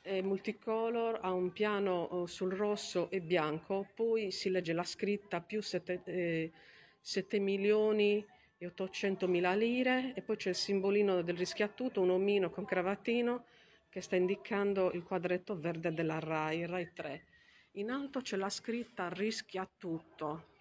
è 0.00 0.22
multicolor, 0.22 1.18
ha 1.22 1.32
un 1.32 1.52
piano 1.52 2.02
oh, 2.02 2.26
sul 2.26 2.52
rosso 2.52 3.10
e 3.10 3.20
bianco, 3.20 3.88
poi 3.94 4.30
si 4.30 4.50
legge 4.50 4.72
la 4.72 4.84
scritta 4.84 5.40
più 5.40 5.60
7, 5.60 6.02
eh, 6.04 6.52
7 7.00 7.38
milioni 7.40 8.24
e 8.56 8.66
800 8.66 9.26
mila 9.28 9.54
lire 9.54 10.14
e 10.14 10.22
poi 10.22 10.36
c'è 10.36 10.50
il 10.50 10.54
simbolino 10.54 11.22
del 11.22 11.36
rischiattuto, 11.36 12.00
un 12.00 12.10
omino 12.10 12.50
con 12.50 12.64
cravattino 12.64 13.44
che 13.90 14.00
sta 14.00 14.16
indicando 14.16 14.92
il 14.92 15.02
quadretto 15.02 15.58
verde 15.58 15.92
della 15.92 16.18
RAI, 16.18 16.66
RAI 16.66 16.92
3. 16.94 17.24
In 17.72 17.90
alto 17.90 18.20
c'è 18.20 18.36
la 18.36 18.48
scritta 18.48 19.08
rischia 19.08 19.68
tutto 19.76 20.52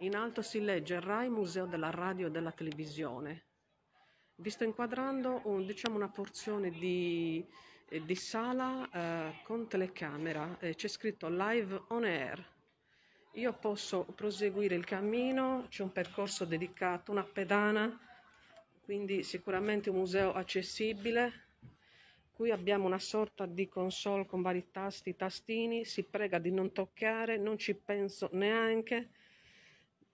in 0.00 0.14
alto 0.14 0.42
si 0.42 0.60
legge 0.60 1.00
RAI 1.00 1.30
Museo 1.30 1.64
della 1.64 1.90
Radio 1.90 2.26
e 2.26 2.30
della 2.30 2.52
Televisione. 2.52 3.44
Vi 4.34 4.50
sto 4.50 4.64
inquadrando 4.64 5.40
un, 5.44 5.64
diciamo, 5.64 5.96
una 5.96 6.10
porzione 6.10 6.70
di, 6.70 7.42
eh, 7.88 8.04
di 8.04 8.14
sala 8.14 8.90
eh, 8.90 9.42
con 9.42 9.66
telecamera, 9.66 10.58
eh, 10.58 10.74
c'è 10.74 10.88
scritto 10.88 11.28
live 11.30 11.84
on 11.88 12.04
air. 12.04 12.54
Io 13.32 13.52
posso 13.54 14.04
proseguire 14.04 14.74
il 14.74 14.84
cammino, 14.84 15.66
c'è 15.68 15.82
un 15.82 15.92
percorso 15.92 16.44
dedicato, 16.44 17.10
una 17.10 17.24
pedana, 17.24 17.98
quindi 18.82 19.22
sicuramente 19.22 19.88
un 19.88 19.96
museo 19.96 20.32
accessibile. 20.34 21.44
Qui 22.32 22.50
abbiamo 22.50 22.84
una 22.84 22.98
sorta 22.98 23.46
di 23.46 23.66
console 23.66 24.26
con 24.26 24.42
vari 24.42 24.68
tasti, 24.70 25.16
tastini, 25.16 25.86
si 25.86 26.04
prega 26.04 26.38
di 26.38 26.50
non 26.50 26.72
toccare, 26.72 27.38
non 27.38 27.56
ci 27.56 27.74
penso 27.74 28.28
neanche 28.32 29.10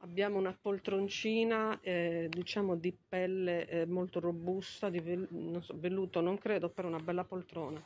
Abbiamo 0.03 0.37
una 0.37 0.57
poltroncina, 0.61 1.79
eh, 1.81 2.27
diciamo 2.29 2.75
di 2.75 2.93
pelle 2.93 3.69
eh, 3.69 3.87
molto 3.87 4.19
robusta, 4.19 4.91
di 4.91 4.99
vel- 4.99 5.29
non 5.31 5.63
so, 5.63 5.79
velluto 5.79 6.21
non 6.21 6.39
credo, 6.39 6.71
però 6.71 6.89
una 6.89 6.99
bella 6.99 7.23
poltrona. 7.23 7.81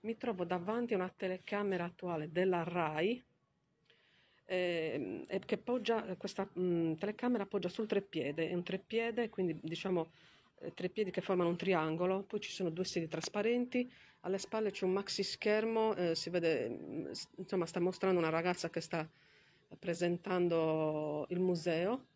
Mi 0.00 0.18
trovo 0.18 0.44
davanti 0.44 0.92
a 0.92 0.96
una 0.96 1.10
telecamera 1.14 1.84
attuale 1.84 2.30
della 2.30 2.62
RAI 2.62 3.24
eh, 4.44 5.40
che 5.46 5.56
poggia, 5.56 6.02
questa 6.18 6.46
mh, 6.52 6.60
mm, 6.62 6.92
telecamera 6.96 7.46
poggia 7.46 7.70
sul 7.70 7.86
treppiede, 7.86 8.50
è 8.50 8.54
un 8.54 8.62
treppiede, 8.62 9.30
quindi 9.30 9.58
diciamo 9.62 10.10
eh, 10.58 10.74
tre 10.74 10.90
piedi 10.90 11.10
che 11.10 11.22
formano 11.22 11.48
un 11.48 11.56
triangolo, 11.56 12.22
poi 12.24 12.40
ci 12.40 12.50
sono 12.50 12.68
due 12.68 12.84
sedie 12.84 13.08
trasparenti, 13.08 13.90
alle 14.20 14.36
spalle 14.36 14.72
c'è 14.72 14.84
un 14.84 14.92
maxi 14.92 15.22
schermo, 15.22 15.94
eh, 15.94 16.14
si 16.14 16.28
vede, 16.28 16.68
mm, 16.68 17.06
insomma 17.36 17.64
sta 17.64 17.80
mostrando 17.80 18.20
una 18.20 18.28
ragazza 18.28 18.68
che 18.68 18.82
sta 18.82 19.08
presentando 19.78 21.26
il 21.30 21.40
museo 21.40 22.06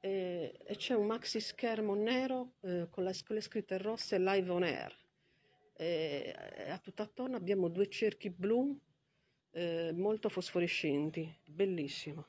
e, 0.00 0.58
e 0.64 0.76
c'è 0.76 0.94
un 0.94 1.06
maxi 1.06 1.40
schermo 1.40 1.94
nero 1.94 2.54
eh, 2.62 2.88
con, 2.90 3.04
le, 3.04 3.14
con, 3.24 3.36
le, 3.36 3.40
scritte 3.40 3.78
rosse 3.78 4.18
live 4.18 4.50
on 4.50 4.62
air. 4.62 4.94
E, 5.74 6.34
a 6.68 6.78
tutto 6.78 7.02
attorno 7.02 7.36
abbiamo 7.36 7.68
due 7.68 7.88
cerchi 7.88 8.30
blu 8.30 8.78
eh, 9.52 9.92
molto 9.94 10.28
fosforescenti, 10.28 11.32
bellissimo. 11.44 12.26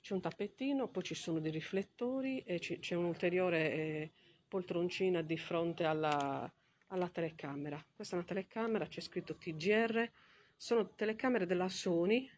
C'è 0.00 0.14
un 0.14 0.20
tappetino, 0.20 0.88
poi 0.88 1.02
ci 1.02 1.14
sono 1.14 1.38
dei 1.38 1.50
riflettori 1.50 2.40
e 2.40 2.58
c'è 2.58 2.94
un'ulteriore 2.94 3.72
eh, 3.72 4.12
poltroncina 4.48 5.22
di 5.22 5.36
fronte 5.36 5.84
alla, 5.84 6.50
alla 6.88 7.08
telecamera. 7.08 7.82
Questa 7.94 8.14
è 8.14 8.18
una 8.18 8.26
telecamera, 8.26 8.86
c'è 8.86 9.00
scritto 9.00 9.36
TGR, 9.36 10.10
sono 10.56 10.94
telecamere 10.94 11.46
della 11.46 11.68
Sony 11.68 12.30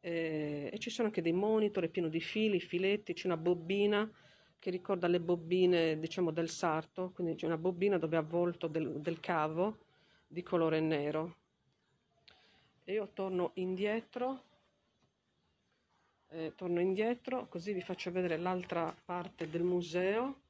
eh, 0.00 0.70
e 0.72 0.78
ci 0.78 0.90
sono 0.90 1.08
anche 1.08 1.22
dei 1.22 1.32
monitor, 1.32 1.84
è 1.84 1.88
pieno 1.88 2.08
di 2.08 2.20
fili, 2.20 2.60
filetti, 2.60 3.12
c'è 3.12 3.26
una 3.26 3.36
bobina 3.36 4.10
che 4.58 4.70
ricorda 4.70 5.06
le 5.06 5.20
bobine 5.20 5.98
diciamo 5.98 6.30
del 6.30 6.50
sarto, 6.50 7.10
quindi 7.14 7.34
c'è 7.34 7.46
una 7.46 7.56
bobina 7.56 7.98
dove 7.98 8.16
è 8.16 8.18
avvolto 8.18 8.66
del, 8.66 9.00
del 9.00 9.20
cavo 9.20 9.78
di 10.26 10.42
colore 10.42 10.80
nero. 10.80 11.36
E 12.84 12.92
io 12.92 13.08
torno 13.14 13.52
indietro, 13.54 14.42
eh, 16.28 16.52
torno 16.56 16.80
indietro 16.80 17.46
così 17.48 17.72
vi 17.72 17.80
faccio 17.80 18.10
vedere 18.10 18.36
l'altra 18.36 18.94
parte 19.04 19.48
del 19.48 19.62
museo. 19.62 20.40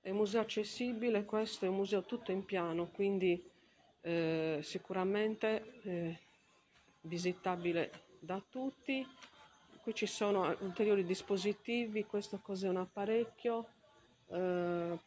È 0.00 0.10
un 0.10 0.16
museo 0.16 0.40
accessibile, 0.40 1.24
questo 1.24 1.66
è 1.66 1.68
un 1.68 1.76
museo 1.76 2.02
tutto 2.04 2.32
in 2.32 2.44
piano, 2.44 2.88
quindi 2.88 3.42
eh, 4.00 4.58
sicuramente 4.62 5.80
eh, 5.82 6.18
visitabile 7.02 8.06
da 8.20 8.42
tutti. 8.48 9.06
Qui 9.82 9.94
ci 9.94 10.06
sono 10.06 10.54
ulteriori 10.60 11.04
dispositivi, 11.04 12.04
questo 12.04 12.38
cos'è 12.42 12.68
un 12.68 12.76
apparecchio 12.76 13.66
eh, 14.28 14.98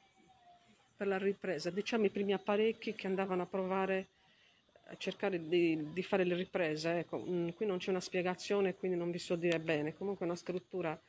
per 0.95 1.07
la 1.07 1.17
ripresa, 1.17 1.69
diciamo 1.69 2.05
i 2.05 2.09
primi 2.09 2.33
apparecchi 2.33 2.93
che 2.93 3.07
andavano 3.07 3.43
a 3.43 3.45
provare 3.45 4.07
a 4.85 4.97
cercare 4.97 5.47
di, 5.47 5.93
di 5.93 6.03
fare 6.03 6.23
le 6.23 6.35
riprese. 6.35 6.99
Ecco, 6.99 7.23
mm, 7.27 7.49
qui 7.49 7.65
non 7.65 7.77
c'è 7.77 7.91
una 7.91 7.99
spiegazione, 7.99 8.75
quindi 8.75 8.97
non 8.97 9.11
vi 9.11 9.19
so 9.19 9.35
dire 9.35 9.59
bene. 9.59 9.95
Comunque 9.95 10.25
è 10.25 10.29
una 10.29 10.37
struttura 10.37 10.99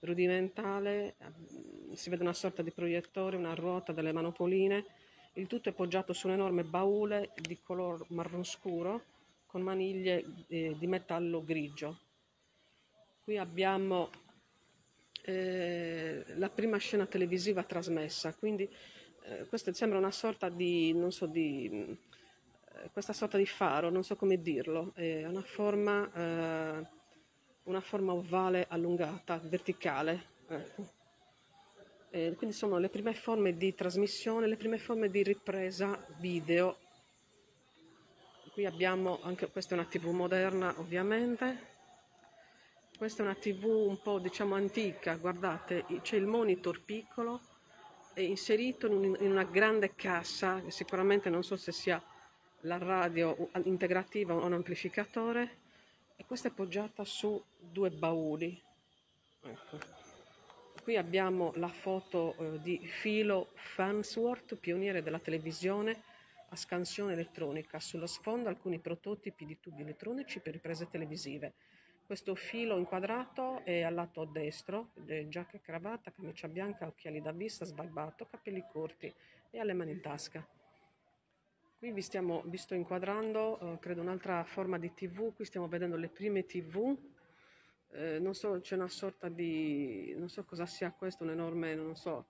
rudimentale, 0.00 1.16
mm, 1.22 1.92
si 1.92 2.10
vede 2.10 2.22
una 2.22 2.32
sorta 2.32 2.62
di 2.62 2.72
proiettore, 2.72 3.36
una 3.36 3.54
ruota, 3.54 3.92
delle 3.92 4.12
manopoline. 4.12 4.84
Il 5.34 5.46
tutto 5.46 5.68
è 5.68 5.72
poggiato 5.72 6.12
su 6.12 6.26
un 6.26 6.34
enorme 6.34 6.64
baule 6.64 7.32
di 7.36 7.58
color 7.62 8.04
marron 8.08 8.44
scuro 8.44 9.16
con 9.58 9.62
maniglie 9.62 10.24
eh, 10.46 10.76
di 10.78 10.86
metallo 10.86 11.42
grigio. 11.42 11.98
Qui 13.24 13.36
abbiamo 13.36 14.08
eh, 15.22 16.24
la 16.36 16.48
prima 16.48 16.76
scena 16.78 17.06
televisiva 17.06 17.64
trasmessa, 17.64 18.32
quindi 18.34 18.70
eh, 19.24 19.46
questo 19.48 19.72
sembra 19.72 19.98
una 19.98 20.12
sorta 20.12 20.48
di, 20.48 20.92
non 20.94 21.10
so, 21.10 21.26
di, 21.26 21.68
eh, 21.72 22.90
questa 22.92 23.12
sorta 23.12 23.36
di 23.36 23.46
faro, 23.46 23.90
non 23.90 24.04
so 24.04 24.14
come 24.14 24.40
dirlo, 24.40 24.92
è 24.94 25.26
una 25.26 25.42
forma, 25.42 26.08
eh, 26.14 26.86
una 27.64 27.80
forma 27.80 28.12
ovale 28.12 28.66
allungata, 28.68 29.40
verticale. 29.42 30.36
Ecco. 30.50 30.96
quindi 32.10 32.52
sono 32.52 32.78
le 32.78 32.88
prime 32.88 33.12
forme 33.12 33.54
di 33.54 33.74
trasmissione, 33.74 34.46
le 34.46 34.56
prime 34.56 34.78
forme 34.78 35.10
di 35.10 35.22
ripresa 35.22 36.06
video 36.20 36.78
qui 38.58 38.66
abbiamo 38.66 39.20
anche 39.22 39.48
questa 39.48 39.76
è 39.76 39.78
una 39.78 39.86
tv 39.86 40.08
moderna 40.08 40.74
ovviamente. 40.78 41.76
Questa 42.96 43.22
è 43.22 43.24
una 43.24 43.36
tv 43.36 43.66
un 43.66 44.02
po' 44.02 44.18
diciamo 44.18 44.56
antica. 44.56 45.14
Guardate 45.14 45.84
c'è 46.02 46.16
il 46.16 46.26
monitor 46.26 46.82
piccolo 46.82 47.40
è 48.14 48.20
inserito 48.20 48.88
in, 48.88 49.16
una 49.20 49.44
grande 49.44 49.94
cassa 49.94 50.60
sicuramente 50.70 51.30
non 51.30 51.44
so 51.44 51.54
se 51.54 51.70
sia 51.70 52.02
la 52.62 52.78
radio 52.78 53.48
integrativa 53.62 54.34
o 54.34 54.44
un 54.44 54.54
amplificatore. 54.54 55.58
E 56.16 56.24
questa 56.26 56.48
è 56.48 56.50
poggiata 56.50 57.04
su 57.04 57.40
due 57.60 57.90
bauli. 57.90 58.60
Ecco. 59.40 59.78
qui 60.82 60.96
abbiamo 60.96 61.52
la 61.54 61.68
foto 61.68 62.34
eh, 62.36 62.60
di 62.60 62.90
Philo 63.00 63.50
Farnsworth 63.54 64.56
pioniere 64.56 65.00
della 65.00 65.20
televisione 65.20 66.16
a 66.50 66.56
scansione 66.56 67.12
elettronica, 67.12 67.78
sullo 67.78 68.06
sfondo 68.06 68.48
alcuni 68.48 68.78
prototipi 68.78 69.44
di 69.44 69.58
tubi 69.60 69.82
elettronici 69.82 70.40
per 70.40 70.52
riprese 70.52 70.88
televisive. 70.88 71.54
Questo 72.06 72.34
filo 72.34 72.78
inquadrato 72.78 73.62
è 73.64 73.82
al 73.82 73.92
lato 73.92 74.24
destro, 74.24 74.92
giacca 75.26 75.56
e 75.56 75.60
cravatta, 75.60 76.10
camicia 76.10 76.48
bianca, 76.48 76.86
occhiali 76.86 77.20
da 77.20 77.32
vista, 77.32 77.66
sbarbato, 77.66 78.26
capelli 78.26 78.64
corti 78.66 79.12
e 79.50 79.58
alle 79.58 79.74
mani 79.74 79.92
in 79.92 80.00
tasca. 80.00 80.46
Qui 81.78 81.92
vi, 81.92 82.00
stiamo, 82.00 82.42
vi 82.46 82.56
sto 82.56 82.74
inquadrando, 82.74 83.60
eh, 83.60 83.78
credo, 83.78 84.00
un'altra 84.00 84.42
forma 84.44 84.78
di 84.78 84.94
tv, 84.94 85.34
qui 85.34 85.44
stiamo 85.44 85.68
vedendo 85.68 85.96
le 85.96 86.08
prime 86.08 86.44
tv, 86.46 86.96
eh, 87.90 88.18
non 88.18 88.34
so, 88.34 88.58
c'è 88.60 88.74
una 88.74 88.88
sorta 88.88 89.28
di, 89.28 90.12
non 90.16 90.28
so 90.28 90.44
cosa 90.44 90.66
sia 90.66 90.90
questo, 90.90 91.24
un 91.24 91.30
enorme, 91.30 91.74
non 91.74 91.94
so, 91.94 92.26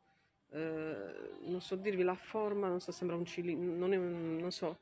eh, 0.50 1.38
non 1.44 1.60
so 1.60 1.76
dirvi 1.76 2.02
la 2.02 2.14
forma, 2.14 2.68
non 2.68 2.80
so, 2.80 2.92
sembra 2.92 3.16
un 3.16 3.24
cilindro, 3.24 3.86
non, 3.86 4.36
non 4.36 4.50
so, 4.50 4.78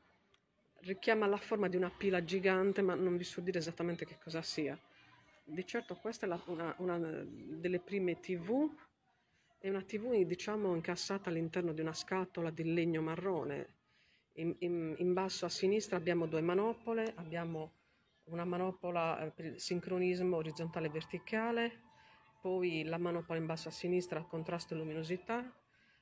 richiama 0.81 1.25
la 1.27 1.37
forma 1.37 1.67
di 1.67 1.75
una 1.75 1.89
pila 1.89 2.23
gigante, 2.23 2.81
ma 2.81 2.95
non 2.95 3.17
vi 3.17 3.23
so 3.23 3.41
dire 3.41 3.59
esattamente 3.59 4.05
che 4.05 4.17
cosa 4.21 4.41
sia. 4.41 4.79
Di 5.43 5.65
certo 5.65 5.95
questa 5.95 6.25
è 6.25 6.29
la, 6.29 6.41
una, 6.47 6.73
una, 6.79 6.97
delle 6.97 7.79
prime 7.79 8.19
tv, 8.19 8.69
è 9.59 9.69
una 9.69 9.81
tv 9.81 10.21
diciamo 10.23 10.75
incassata 10.75 11.29
all'interno 11.29 11.73
di 11.73 11.81
una 11.81 11.93
scatola 11.93 12.49
di 12.49 12.73
legno 12.73 13.01
marrone. 13.01 13.75
In, 14.33 14.55
in, 14.59 14.95
in 14.97 15.13
basso 15.13 15.45
a 15.45 15.49
sinistra 15.49 15.97
abbiamo 15.97 16.27
due 16.27 16.41
manopole, 16.41 17.13
abbiamo 17.15 17.71
una 18.25 18.45
manopola 18.45 19.19
eh, 19.19 19.31
per 19.31 19.45
il 19.45 19.59
sincronismo 19.59 20.37
orizzontale 20.37 20.87
e 20.87 20.89
verticale, 20.91 21.81
poi 22.39 22.83
la 22.83 22.97
manopola 22.97 23.39
in 23.39 23.45
basso 23.45 23.67
a 23.69 23.71
sinistra 23.71 24.23
contrasto 24.23 24.73
e 24.73 24.77
luminosità, 24.77 25.51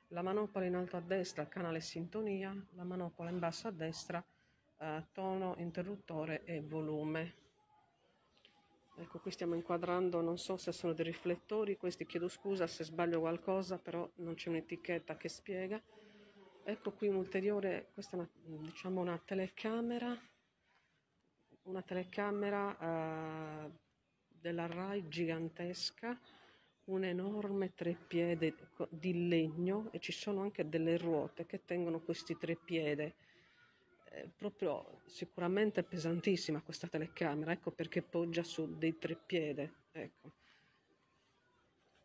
la 0.09 0.21
manopola 0.21 0.65
in 0.65 0.75
alto 0.75 0.97
a 0.97 1.01
destra 1.01 1.47
canale 1.47 1.81
sintonia, 1.81 2.55
la 2.73 2.83
manopola 2.83 3.29
in 3.29 3.39
basso 3.39 3.67
a 3.67 3.71
destra 3.71 4.23
eh, 4.77 5.05
tono, 5.11 5.55
interruttore 5.57 6.43
e 6.43 6.61
volume. 6.61 7.43
Ecco, 8.97 9.19
qui 9.19 9.31
stiamo 9.31 9.55
inquadrando, 9.55 10.21
non 10.21 10.37
so 10.37 10.55
se 10.55 10.71
sono 10.71 10.93
dei 10.93 11.05
riflettori, 11.05 11.75
questi 11.75 12.05
chiedo 12.05 12.29
scusa 12.29 12.65
se 12.65 12.85
sbaglio 12.85 13.19
qualcosa, 13.19 13.77
però 13.77 14.09
non 14.15 14.35
c'è 14.35 14.49
un'etichetta 14.49 15.17
che 15.17 15.27
spiega. 15.27 15.81
Ecco 16.63 16.91
qui 16.93 17.07
un'ulteriore, 17.07 17.89
questa 17.93 18.15
è 18.15 18.19
una, 18.19 18.29
diciamo 18.61 19.01
una 19.01 19.17
telecamera, 19.17 20.17
una 21.63 21.81
telecamera 21.81 23.65
eh, 23.65 23.71
della 24.45 24.67
RAI 24.67 25.07
gigantesca, 25.07 26.15
un 26.85 27.03
enorme 27.03 27.73
treppiede 27.73 28.53
di 28.91 29.27
legno 29.27 29.89
e 29.91 29.99
ci 29.99 30.11
sono 30.11 30.41
anche 30.41 30.69
delle 30.69 30.97
ruote 30.97 31.47
che 31.47 31.65
tengono 31.65 31.99
questi 31.99 32.37
treppiede. 32.37 33.15
È 34.03 34.27
proprio 34.37 35.01
sicuramente 35.07 35.81
pesantissima 35.81 36.61
questa 36.61 36.87
telecamera, 36.87 37.53
ecco 37.53 37.71
perché 37.71 38.03
poggia 38.03 38.43
su 38.43 38.77
dei 38.77 38.99
treppiede. 38.99 39.73
Ecco. 39.91 40.31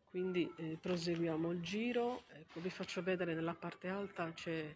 Quindi 0.08 0.50
eh, 0.56 0.78
proseguiamo 0.80 1.50
il 1.50 1.60
giro, 1.60 2.22
ecco, 2.28 2.60
vi 2.60 2.70
faccio 2.70 3.02
vedere 3.02 3.34
nella 3.34 3.54
parte 3.54 3.88
alta 3.88 4.32
c'è 4.32 4.72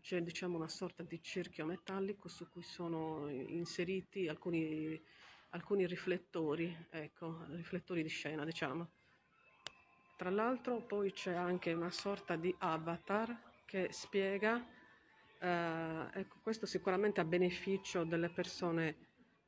c'è 0.00 0.20
diciamo 0.20 0.56
una 0.56 0.68
sorta 0.68 1.04
di 1.04 1.22
cerchio 1.22 1.64
metallico 1.64 2.26
su 2.26 2.50
cui 2.50 2.64
sono 2.64 3.28
inseriti 3.28 4.26
alcuni 4.26 5.00
alcuni 5.52 5.86
riflettori, 5.86 6.74
ecco, 6.90 7.44
riflettori 7.50 8.02
di 8.02 8.08
scena, 8.08 8.44
diciamo. 8.44 8.88
Tra 10.16 10.30
l'altro 10.30 10.82
poi 10.82 11.12
c'è 11.12 11.34
anche 11.34 11.72
una 11.72 11.90
sorta 11.90 12.36
di 12.36 12.54
avatar 12.58 13.50
che 13.64 13.88
spiega, 13.90 14.64
eh, 15.38 16.06
ecco, 16.12 16.36
questo 16.42 16.66
sicuramente 16.66 17.20
a 17.20 17.24
beneficio 17.24 18.04
delle 18.04 18.30
persone 18.30 18.96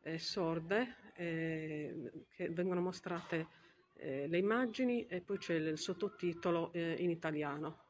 eh, 0.03 0.19
sorde, 0.19 1.13
eh, 1.15 2.27
che 2.31 2.51
vengono 2.51 2.81
mostrate 2.81 3.47
eh, 3.95 4.27
le 4.27 4.39
immagini 4.39 5.07
e 5.07 5.21
poi 5.21 5.39
c'è 5.39 5.55
il 5.55 5.79
sottotitolo 5.79 6.73
eh, 6.73 6.97
in 6.99 7.11
italiano. 7.11 7.83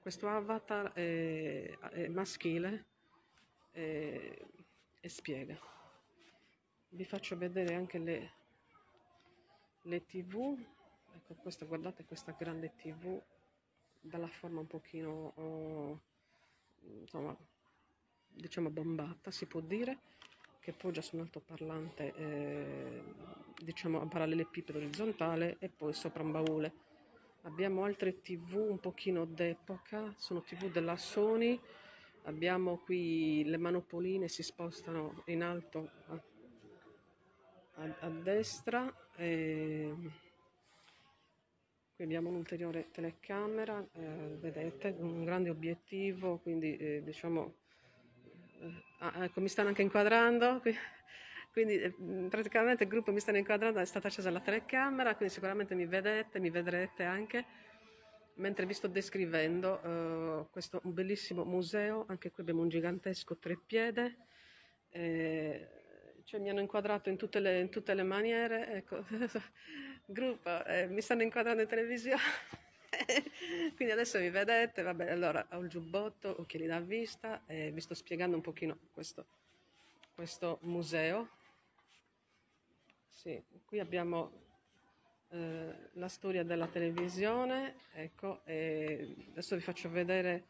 Questo 0.00 0.28
avatar 0.28 0.92
è, 0.92 1.76
è 1.90 2.08
maschile 2.08 2.86
e 3.72 4.46
spiega 5.02 5.77
vi 6.90 7.04
faccio 7.04 7.36
vedere 7.36 7.74
anche 7.74 7.98
le, 7.98 8.32
le 9.82 10.04
tv 10.06 10.58
ecco 11.14 11.34
questa 11.34 11.64
guardate 11.64 12.04
questa 12.04 12.32
grande 12.32 12.74
tv 12.76 13.20
dalla 14.00 14.28
forma 14.28 14.60
un 14.60 14.66
pochino 14.66 15.32
oh, 15.36 16.00
insomma 17.00 17.36
diciamo 18.28 18.70
bombata 18.70 19.30
si 19.30 19.46
può 19.46 19.60
dire 19.60 19.98
che 20.60 20.72
poggia 20.72 21.00
su 21.00 21.16
un 21.16 21.22
altoparlante 21.22 22.14
eh, 22.14 23.02
diciamo 23.62 24.00
a 24.00 24.06
parallelepipedo 24.06 24.78
orizzontale 24.78 25.56
e 25.58 25.68
poi 25.68 25.92
sopra 25.92 26.22
un 26.22 26.30
baule. 26.30 26.72
Abbiamo 27.42 27.84
altre 27.84 28.20
tv 28.20 28.56
un 28.56 28.78
pochino 28.78 29.24
d'epoca 29.24 30.12
sono 30.16 30.42
tv 30.42 30.70
della 30.70 30.96
Sony. 30.96 31.58
Abbiamo 32.24 32.78
qui 32.78 33.44
le 33.44 33.56
manopoline 33.56 34.28
si 34.28 34.42
spostano 34.42 35.22
in 35.26 35.42
alto 35.42 35.90
a, 37.78 37.96
a, 38.00 38.08
destra 38.08 38.92
e 39.16 39.94
qui 41.94 42.04
abbiamo 42.04 42.28
un'ulteriore 42.28 42.90
telecamera 42.90 43.84
eh, 43.92 44.36
vedete 44.38 44.94
un 44.98 45.24
grande 45.24 45.50
obiettivo 45.50 46.38
quindi 46.38 46.76
eh, 46.76 47.02
diciamo 47.02 47.54
eh, 48.60 48.82
ah, 48.98 49.24
ecco 49.24 49.40
mi 49.40 49.48
stanno 49.48 49.68
anche 49.68 49.82
inquadrando 49.82 50.60
quindi 51.52 51.80
eh, 51.80 51.94
praticamente 52.28 52.84
il 52.84 52.88
gruppo 52.88 53.12
mi 53.12 53.20
stanno 53.20 53.38
inquadrando 53.38 53.80
è 53.80 53.84
stata 53.84 54.08
accesa 54.08 54.30
la 54.30 54.40
telecamera 54.40 55.14
quindi 55.14 55.34
sicuramente 55.34 55.74
mi 55.74 55.86
vedete 55.86 56.38
mi 56.40 56.50
vedrete 56.50 57.04
anche. 57.04 57.44
Mentre 58.38 58.66
vi 58.66 58.72
sto 58.72 58.86
descrivendo 58.86 59.80
uh, 59.82 60.50
questo 60.52 60.80
bellissimo 60.84 61.44
museo, 61.44 62.04
anche 62.06 62.30
qui 62.30 62.42
abbiamo 62.42 62.62
un 62.62 62.68
gigantesco 62.68 63.36
treppiede, 63.36 64.16
eh, 64.90 65.77
cioè 66.28 66.40
mi 66.40 66.50
hanno 66.50 66.60
inquadrato 66.60 67.08
in 67.08 67.16
tutte 67.16 67.40
le, 67.40 67.58
in 67.58 67.70
tutte 67.70 67.94
le 67.94 68.02
maniere, 68.02 68.70
ecco, 68.74 69.02
gruppo, 70.04 70.62
eh, 70.66 70.86
mi 70.86 71.00
stanno 71.00 71.22
inquadrando 71.22 71.62
in 71.62 71.68
televisione, 71.68 72.20
quindi 73.74 73.94
adesso 73.94 74.18
mi 74.18 74.28
vedete, 74.28 74.82
vabbè, 74.82 75.10
allora 75.10 75.46
ho 75.52 75.60
il 75.60 75.70
giubbotto, 75.70 76.38
occhiali 76.38 76.66
da 76.66 76.80
vista 76.80 77.44
e 77.46 77.70
vi 77.70 77.80
sto 77.80 77.94
spiegando 77.94 78.36
un 78.36 78.42
pochino 78.42 78.76
questo, 78.92 79.24
questo 80.14 80.58
museo. 80.64 81.30
Sì, 83.08 83.42
qui 83.64 83.80
abbiamo 83.80 84.30
eh, 85.30 85.74
la 85.92 86.08
storia 86.08 86.44
della 86.44 86.66
televisione, 86.66 87.76
ecco, 87.94 88.42
adesso 88.44 89.56
vi 89.56 89.62
faccio 89.62 89.88
vedere, 89.88 90.44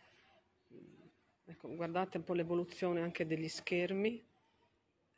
ecco, 1.44 1.72
guardate 1.72 2.16
un 2.16 2.24
po' 2.24 2.34
l'evoluzione 2.34 3.00
anche 3.00 3.24
degli 3.28 3.48
schermi, 3.48 4.26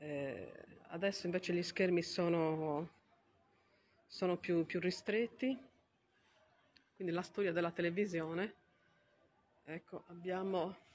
eh, 0.00 0.52
adesso 0.88 1.26
invece 1.26 1.52
gli 1.52 1.62
schermi 1.62 2.02
sono, 2.02 2.88
sono 4.06 4.36
più, 4.36 4.66
più 4.66 4.80
ristretti, 4.80 5.56
quindi 6.96 7.12
la 7.14 7.22
storia 7.22 7.52
della 7.52 7.70
televisione, 7.70 8.54
ecco, 9.64 10.04
abbiamo 10.08 10.88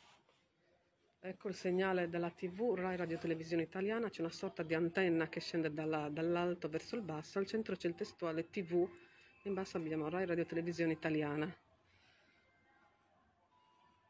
Ecco 1.27 1.47
il 1.47 1.55
segnale 1.55 2.07
della 2.07 2.29
TV, 2.29 2.75
Rai 2.75 2.95
Radio 2.95 3.17
Televisione 3.17 3.63
Italiana, 3.63 4.11
c'è 4.11 4.21
una 4.21 4.29
sorta 4.29 4.61
di 4.61 4.75
antenna 4.75 5.27
che 5.27 5.39
scende 5.39 5.73
dalla, 5.73 6.07
dall'alto 6.07 6.69
verso 6.69 6.95
il 6.95 7.01
basso, 7.01 7.39
al 7.39 7.47
centro 7.47 7.75
c'è 7.75 7.87
il 7.87 7.95
testuale 7.95 8.51
TV, 8.51 8.87
in 9.41 9.55
basso 9.55 9.77
abbiamo 9.77 10.07
Rai 10.07 10.27
Radio 10.27 10.45
Televisione 10.45 10.91
Italiana. 10.91 11.51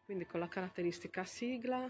Quindi 0.03 0.25
con 0.25 0.41
la 0.41 0.49
caratteristica 0.49 1.23
sigla, 1.23 1.89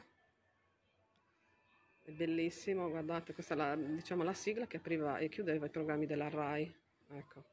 è 2.06 2.12
bellissimo, 2.12 2.88
guardate, 2.88 3.34
questa 3.34 3.56
è 3.56 3.58
la, 3.58 3.76
diciamo, 3.76 4.22
la 4.22 4.34
sigla 4.34 4.68
che 4.68 4.78
apriva 4.78 5.18
e 5.18 5.28
chiudeva 5.28 5.66
i 5.66 5.70
programmi 5.70 6.06
della 6.06 6.30
Rai. 6.30 6.72
Ecco. 7.10 7.44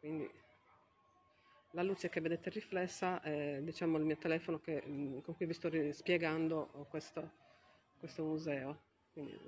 Quindi 0.00 0.28
la 1.70 1.84
luce 1.84 2.08
che 2.08 2.20
vedete 2.20 2.50
riflessa 2.50 3.20
è 3.22 3.60
diciamo, 3.62 3.96
il 3.96 4.04
mio 4.04 4.16
telefono 4.16 4.58
che, 4.58 4.82
con 5.22 5.36
cui 5.36 5.46
vi 5.46 5.52
sto 5.52 5.70
spiegando 5.92 6.86
questo, 6.88 7.30
questo 7.96 8.24
museo. 8.24 8.80
Quindi, 9.12 9.38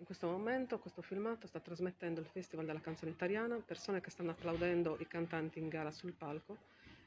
in 0.00 0.04
questo 0.04 0.28
momento 0.28 0.80
questo 0.80 1.02
filmato 1.02 1.46
sta 1.46 1.60
trasmettendo 1.60 2.18
il 2.18 2.26
Festival 2.26 2.66
della 2.66 2.80
canzone 2.80 3.12
italiana, 3.12 3.56
persone 3.58 4.00
che 4.00 4.10
stanno 4.10 4.32
applaudendo 4.32 4.96
i 4.98 5.06
cantanti 5.06 5.60
in 5.60 5.68
gara 5.68 5.92
sul 5.92 6.14
palco 6.14 6.56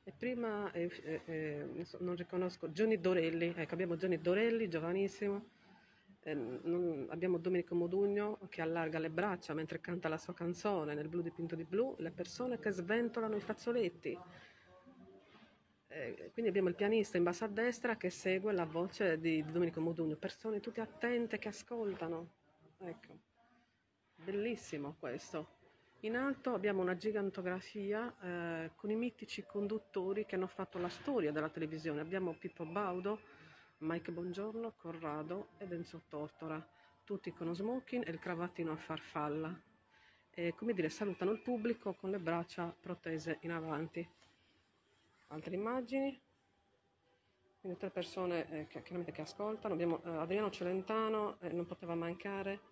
e 0.03 0.11
prima 0.11 0.71
eh, 0.71 0.89
eh, 1.25 1.85
non 1.99 2.15
riconosco 2.15 2.69
Johnny 2.69 2.99
Dorelli, 2.99 3.53
ecco 3.55 3.73
abbiamo 3.73 3.95
Johnny 3.97 4.19
Dorelli, 4.19 4.67
giovanissimo, 4.67 5.45
eh, 6.23 6.33
non, 6.33 7.07
abbiamo 7.09 7.37
Domenico 7.37 7.75
Modugno 7.75 8.39
che 8.49 8.61
allarga 8.61 8.99
le 8.99 9.09
braccia 9.09 9.53
mentre 9.53 9.79
canta 9.79 10.09
la 10.09 10.17
sua 10.17 10.33
canzone 10.33 10.93
nel 10.95 11.07
blu 11.07 11.21
dipinto 11.21 11.55
di 11.55 11.65
blu, 11.65 11.95
le 11.99 12.11
persone 12.11 12.59
che 12.59 12.71
sventolano 12.71 13.35
i 13.35 13.41
fazzoletti. 13.41 14.17
Eh, 15.87 16.29
quindi 16.31 16.49
abbiamo 16.49 16.69
il 16.69 16.75
pianista 16.75 17.17
in 17.17 17.23
basso 17.23 17.43
a 17.43 17.49
destra 17.49 17.97
che 17.97 18.09
segue 18.09 18.53
la 18.53 18.65
voce 18.65 19.19
di 19.19 19.43
Domenico 19.43 19.81
Modugno, 19.81 20.15
persone 20.15 20.59
tutte 20.59 20.81
attente 20.81 21.37
che 21.37 21.49
ascoltano. 21.49 22.29
Ecco, 22.79 23.17
bellissimo 24.15 24.95
questo. 24.97 25.60
In 26.03 26.15
alto 26.15 26.55
abbiamo 26.55 26.81
una 26.81 26.97
gigantografia 26.97 28.11
eh, 28.21 28.71
con 28.75 28.89
i 28.89 28.95
mitici 28.95 29.43
conduttori 29.43 30.25
che 30.25 30.33
hanno 30.33 30.47
fatto 30.47 30.79
la 30.79 30.89
storia 30.89 31.31
della 31.31 31.49
televisione. 31.49 32.01
Abbiamo 32.01 32.33
Pippo 32.33 32.65
Baudo, 32.65 33.19
Mike 33.79 34.11
Bongiorno, 34.11 34.73
Corrado 34.77 35.49
ed 35.59 35.71
Enzo 35.71 36.01
Tortora, 36.09 36.67
tutti 37.03 37.31
con 37.31 37.45
lo 37.45 37.53
smoking 37.53 38.07
e 38.07 38.09
il 38.09 38.17
cravattino 38.17 38.71
a 38.71 38.77
farfalla. 38.77 39.55
E 40.31 40.55
come 40.55 40.73
dire, 40.73 40.89
salutano 40.89 41.29
il 41.29 41.39
pubblico 41.39 41.93
con 41.93 42.09
le 42.09 42.17
braccia 42.17 42.75
protese 42.81 43.37
in 43.41 43.51
avanti. 43.51 44.07
Altre 45.27 45.53
immagini. 45.53 46.19
Quindi 47.59 47.77
tre 47.77 47.91
persone 47.91 48.49
eh, 48.49 48.67
che, 48.67 48.81
che 48.81 49.21
ascoltano. 49.21 49.75
Abbiamo 49.75 50.01
eh, 50.03 50.09
Adriano 50.09 50.49
Celentano, 50.49 51.39
eh, 51.41 51.49
non 51.49 51.67
poteva 51.67 51.93
mancare, 51.93 52.70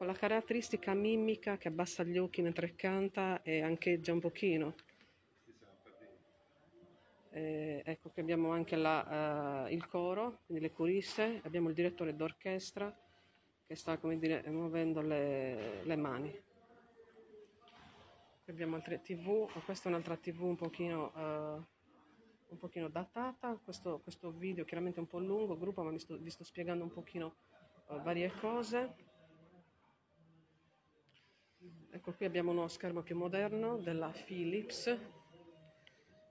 con 0.00 0.08
la 0.08 0.16
caratteristica 0.16 0.94
mimica 0.94 1.58
che 1.58 1.68
abbassa 1.68 2.02
gli 2.04 2.16
occhi 2.16 2.40
mentre 2.40 2.74
canta 2.74 3.42
e 3.42 3.60
ancheggia 3.60 4.14
un 4.14 4.20
pochino. 4.20 4.74
Eh, 7.28 7.82
ecco 7.84 8.08
che 8.08 8.22
abbiamo 8.22 8.50
anche 8.50 8.76
la, 8.76 9.66
uh, 9.66 9.70
il 9.70 9.86
coro, 9.86 10.38
quindi 10.46 10.64
le 10.64 10.72
coriste, 10.72 11.42
abbiamo 11.44 11.68
il 11.68 11.74
direttore 11.74 12.16
d'orchestra 12.16 12.98
che 13.66 13.74
sta 13.74 13.98
come 13.98 14.18
dire, 14.18 14.42
muovendo 14.48 15.02
le, 15.02 15.84
le 15.84 15.96
mani. 15.96 16.30
Qui 18.42 18.52
abbiamo 18.54 18.76
altre 18.76 19.02
tv, 19.02 19.50
questa 19.66 19.90
è 19.90 19.92
un'altra 19.92 20.16
tv 20.16 20.44
un 20.44 20.56
pochino, 20.56 21.12
uh, 21.14 21.62
un 22.48 22.58
pochino 22.58 22.88
datata, 22.88 23.60
questo, 23.62 24.00
questo, 24.00 24.30
video 24.30 24.64
chiaramente 24.64 24.98
un 24.98 25.06
po' 25.06 25.18
lungo, 25.18 25.58
gruppo, 25.58 25.82
ma 25.82 25.90
vi 25.90 25.98
sto, 25.98 26.16
vi 26.16 26.30
sto 26.30 26.42
spiegando 26.42 26.84
un 26.84 26.90
pochino 26.90 27.34
uh, 27.88 28.00
varie 28.00 28.32
cose. 28.40 29.08
Ecco 31.92 32.12
qui 32.12 32.24
abbiamo 32.24 32.52
uno 32.52 32.68
schermo 32.68 33.02
più 33.02 33.16
moderno 33.16 33.76
della 33.76 34.10
Philips, 34.10 34.96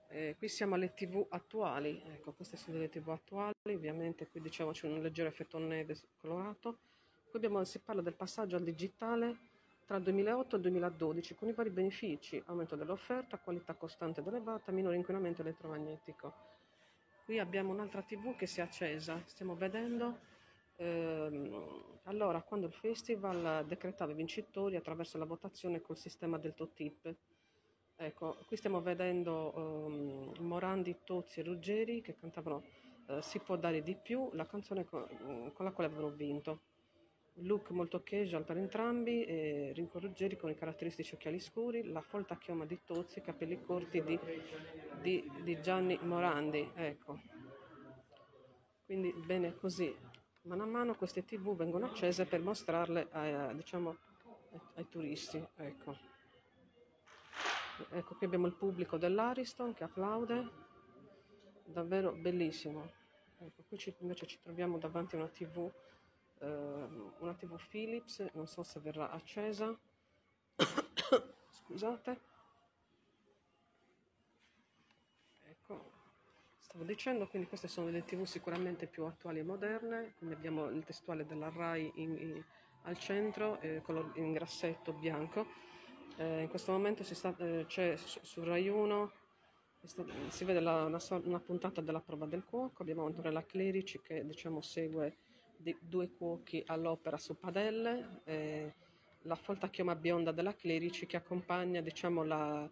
eh, 0.08 0.34
qui 0.38 0.48
siamo 0.48 0.74
alle 0.74 0.94
tv 0.94 1.26
attuali, 1.28 2.02
ecco 2.06 2.32
queste 2.32 2.56
sono 2.56 2.76
delle 2.76 2.88
tv 2.88 3.10
attuali, 3.10 3.74
ovviamente 3.74 4.26
qui 4.26 4.40
diciamo 4.40 4.70
c'è 4.70 4.88
un 4.88 5.02
leggero 5.02 5.28
effetto 5.28 5.58
neve 5.58 5.96
colorato. 6.16 6.78
Qui 7.28 7.38
abbiamo, 7.38 7.62
si 7.64 7.78
parla 7.78 8.00
del 8.00 8.14
passaggio 8.14 8.56
al 8.56 8.62
digitale 8.62 9.38
tra 9.84 9.98
il 9.98 10.02
2008 10.02 10.54
e 10.54 10.56
il 10.56 10.62
2012 10.62 11.34
con 11.34 11.48
i 11.48 11.52
vari 11.52 11.70
benefici, 11.70 12.42
aumento 12.46 12.74
dell'offerta, 12.74 13.38
qualità 13.38 13.74
costante 13.74 14.20
ed 14.20 14.26
elevata, 14.26 14.72
minore 14.72 14.96
inquinamento 14.96 15.42
elettromagnetico. 15.42 16.32
Qui 17.26 17.38
abbiamo 17.38 17.70
un'altra 17.70 18.00
tv 18.00 18.34
che 18.34 18.46
si 18.46 18.60
è 18.60 18.62
accesa, 18.62 19.22
stiamo 19.26 19.54
vedendo 19.54 20.20
ehm, 20.84 21.98
allora 22.04 22.42
quando 22.42 22.66
il 22.66 22.72
festival 22.72 23.64
decretava 23.66 24.12
i 24.12 24.14
vincitori 24.14 24.76
attraverso 24.76 25.18
la 25.18 25.24
votazione 25.24 25.80
col 25.80 25.96
sistema 25.96 26.38
del 26.38 26.54
TOTIP 26.54 27.16
Ecco, 28.02 28.38
qui 28.46 28.56
stiamo 28.56 28.80
vedendo 28.80 29.52
um, 29.54 30.32
Morandi, 30.38 31.00
Tozzi 31.04 31.40
e 31.40 31.42
Ruggeri 31.42 32.00
che 32.00 32.16
cantavano 32.16 32.64
uh, 33.08 33.20
Si 33.20 33.40
può 33.40 33.56
dare 33.56 33.82
di 33.82 33.94
più, 33.94 34.30
la 34.32 34.46
canzone 34.46 34.86
con, 34.86 35.06
con 35.52 35.66
la 35.66 35.70
quale 35.70 35.90
avevano 35.90 36.10
vinto. 36.14 36.62
Look 37.34 37.68
molto 37.72 38.02
casual 38.02 38.44
per 38.44 38.56
entrambi, 38.56 39.24
e 39.24 39.72
Rinco 39.74 39.98
Ruggeri 39.98 40.38
con 40.38 40.48
i 40.48 40.54
caratteristici 40.54 41.12
occhiali 41.12 41.38
scuri, 41.38 41.84
la 41.84 42.00
folta 42.00 42.38
chioma 42.38 42.64
di 42.64 42.80
Tozzi, 42.86 43.20
capelli 43.20 43.60
corti 43.60 44.02
di, 44.02 44.18
di, 45.02 45.30
di 45.42 45.60
Gianni 45.60 45.98
Morandi. 46.00 46.70
Ecco. 46.74 47.20
Quindi 48.86 49.12
bene 49.26 49.54
così. 49.56 49.94
Mano 50.50 50.64
a 50.64 50.66
mano 50.66 50.96
queste 50.96 51.24
tv 51.24 51.54
vengono 51.54 51.86
accese 51.86 52.26
per 52.26 52.40
mostrarle 52.40 53.06
ai, 53.12 53.54
diciamo, 53.54 53.96
ai, 54.74 54.88
turisti. 54.88 55.40
Ecco. 55.54 55.96
Ecco 57.90 58.16
qui 58.16 58.26
abbiamo 58.26 58.48
il 58.48 58.56
pubblico 58.56 58.96
dell'Ariston 58.96 59.72
che 59.74 59.84
applaude, 59.84 60.50
davvero 61.66 62.10
bellissimo. 62.10 62.90
Ecco, 63.38 63.62
qui 63.68 63.78
ci, 63.78 63.94
invece 64.00 64.26
ci 64.26 64.40
troviamo 64.42 64.76
davanti 64.76 65.14
a 65.14 65.18
una 65.18 65.28
TV, 65.28 65.72
eh, 66.40 66.88
una 67.18 67.34
TV 67.34 67.56
Philips, 67.68 68.18
non 68.32 68.48
so 68.48 68.64
se 68.64 68.80
verrà 68.80 69.08
accesa. 69.08 69.72
Scusate. 71.62 72.20
Ecco, 75.44 75.92
stavo 76.70 76.84
dicendo, 76.84 77.26
quindi 77.26 77.48
queste 77.48 77.66
sono 77.66 77.86
delle 77.86 78.04
TV 78.04 78.24
sicuramente 78.24 78.86
più 78.86 79.04
attuali 79.04 79.40
e 79.40 79.42
moderne, 79.42 80.14
quindi 80.18 80.36
abbiamo 80.36 80.68
il 80.68 80.84
testuale 80.84 81.26
della 81.26 81.50
RAI 81.50 81.90
in, 81.96 82.16
in, 82.16 82.44
al 82.84 82.96
centro, 82.96 83.60
eh, 83.60 83.82
in 84.14 84.32
grassetto 84.32 84.92
bianco 84.92 85.68
eh, 86.20 86.42
in 86.42 86.48
questo 86.48 86.72
momento 86.72 87.02
sta, 87.02 87.34
eh, 87.38 87.64
c'è 87.66 87.96
su, 87.96 88.20
su, 88.22 88.44
Rai 88.44 88.68
1 88.68 89.12
Questo, 89.78 90.06
si 90.28 90.44
vede 90.44 90.60
la, 90.60 90.84
una, 90.84 91.00
una, 91.24 91.40
puntata 91.40 91.80
della 91.80 92.00
prova 92.00 92.26
del 92.26 92.44
cuoco, 92.44 92.82
abbiamo 92.82 93.06
Antonella 93.06 93.44
Clerici 93.44 94.00
che 94.02 94.24
diciamo, 94.26 94.60
segue 94.60 95.16
di, 95.56 95.74
due 95.80 96.10
cuochi 96.10 96.62
all'opera 96.66 97.16
su 97.16 97.38
padelle, 97.38 98.20
eh, 98.24 98.74
la 99.22 99.34
folta 99.34 99.70
chioma 99.70 99.96
bionda 99.96 100.30
della 100.30 100.54
Clerici 100.54 101.06
che 101.06 101.16
accompagna 101.16 101.80
diciamo, 101.80 102.22
la, 102.22 102.68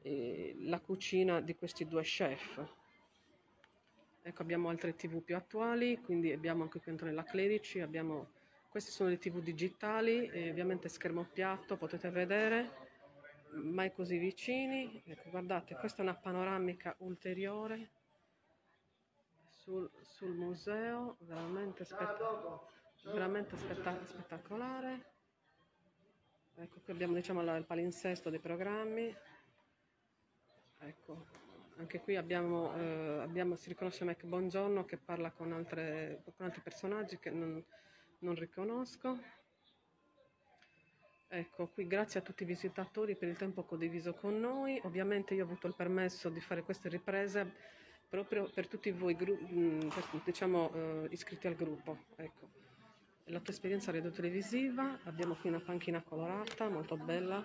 eh, 0.00 0.54
la 0.60 0.80
cucina 0.80 1.40
di 1.42 1.54
questi 1.54 1.86
due 1.86 2.02
chef. 2.02 2.84
Ecco, 4.26 4.42
abbiamo 4.42 4.70
altre 4.70 4.96
tv 4.96 5.22
più 5.22 5.36
attuali, 5.36 6.00
quindi 6.00 6.32
abbiamo 6.32 6.64
anche 6.64 6.80
qui 6.80 6.90
Antonella 6.90 7.22
Clerici, 7.22 7.78
abbiamo, 7.78 8.32
queste 8.68 8.90
sono 8.90 9.08
le 9.08 9.18
tv 9.18 9.40
digitali, 9.40 10.26
eh, 10.26 10.50
ovviamente 10.50 10.88
schermo 10.88 11.22
piatto, 11.32 11.76
potete 11.76 12.10
vedere, 12.10 12.72
mai 13.52 13.92
così 13.92 14.18
vicini. 14.18 15.00
Ecco, 15.06 15.30
guardate, 15.30 15.76
questa 15.76 15.98
è 15.98 16.02
una 16.02 16.16
panoramica 16.16 16.96
ulteriore 16.98 17.90
sul, 19.46 19.88
sul 20.02 20.34
museo, 20.34 21.18
veramente, 21.20 21.84
spetta 21.84 22.60
veramente 23.04 23.56
spetta 23.56 24.04
spettacolare. 24.04 25.12
Ecco, 26.56 26.80
qui 26.80 26.92
abbiamo 26.92 27.14
diciamo, 27.14 27.42
il 27.56 27.64
palinsesto 27.64 28.28
dei 28.28 28.40
programmi. 28.40 29.16
Ecco, 30.80 31.45
anche 31.76 32.00
qui 32.00 32.16
abbiamo, 32.16 32.74
eh, 32.74 33.18
abbiamo, 33.20 33.56
si 33.56 33.68
riconosce 33.68 34.04
Mac 34.04 34.24
Bongiorno 34.24 34.84
che 34.84 34.96
parla 34.96 35.30
con, 35.30 35.52
altre, 35.52 36.22
con 36.36 36.46
altri 36.46 36.60
personaggi 36.62 37.18
che 37.18 37.30
non, 37.30 37.62
non 38.20 38.34
riconosco. 38.34 39.18
Ecco, 41.28 41.68
qui 41.68 41.86
grazie 41.86 42.20
a 42.20 42.22
tutti 42.22 42.44
i 42.44 42.46
visitatori 42.46 43.16
per 43.16 43.28
il 43.28 43.36
tempo 43.36 43.64
condiviso 43.64 44.14
con 44.14 44.38
noi. 44.38 44.80
Ovviamente 44.84 45.34
io 45.34 45.42
ho 45.42 45.46
avuto 45.46 45.66
il 45.66 45.74
permesso 45.74 46.28
di 46.30 46.40
fare 46.40 46.62
queste 46.62 46.88
riprese 46.88 47.52
proprio 48.08 48.48
per 48.48 48.68
tutti 48.68 48.90
voi 48.92 49.16
mm, 49.16 49.90
diciamo, 50.24 50.72
eh, 50.72 51.08
iscritti 51.10 51.46
al 51.46 51.56
gruppo. 51.56 52.04
Ecco. 52.16 52.48
La 53.24 53.40
tua 53.40 53.52
esperienza 53.52 53.90
radio-televisiva, 53.90 55.00
abbiamo 55.04 55.34
qui 55.34 55.48
una 55.48 55.60
panchina 55.60 56.00
colorata 56.00 56.68
molto 56.68 56.96
bella 56.96 57.44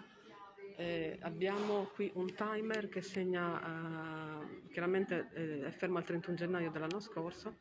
eh, 0.82 1.18
abbiamo 1.22 1.90
qui 1.94 2.12
un 2.16 2.34
timer 2.34 2.90
che 2.90 3.02
segna, 3.02 4.42
eh, 4.42 4.70
chiaramente 4.72 5.30
eh, 5.34 5.66
è 5.68 5.72
fermo 5.72 6.00
al 6.00 6.04
31 6.04 6.36
gennaio 6.36 6.72
dell'anno 6.72 7.00
scorso, 7.00 7.58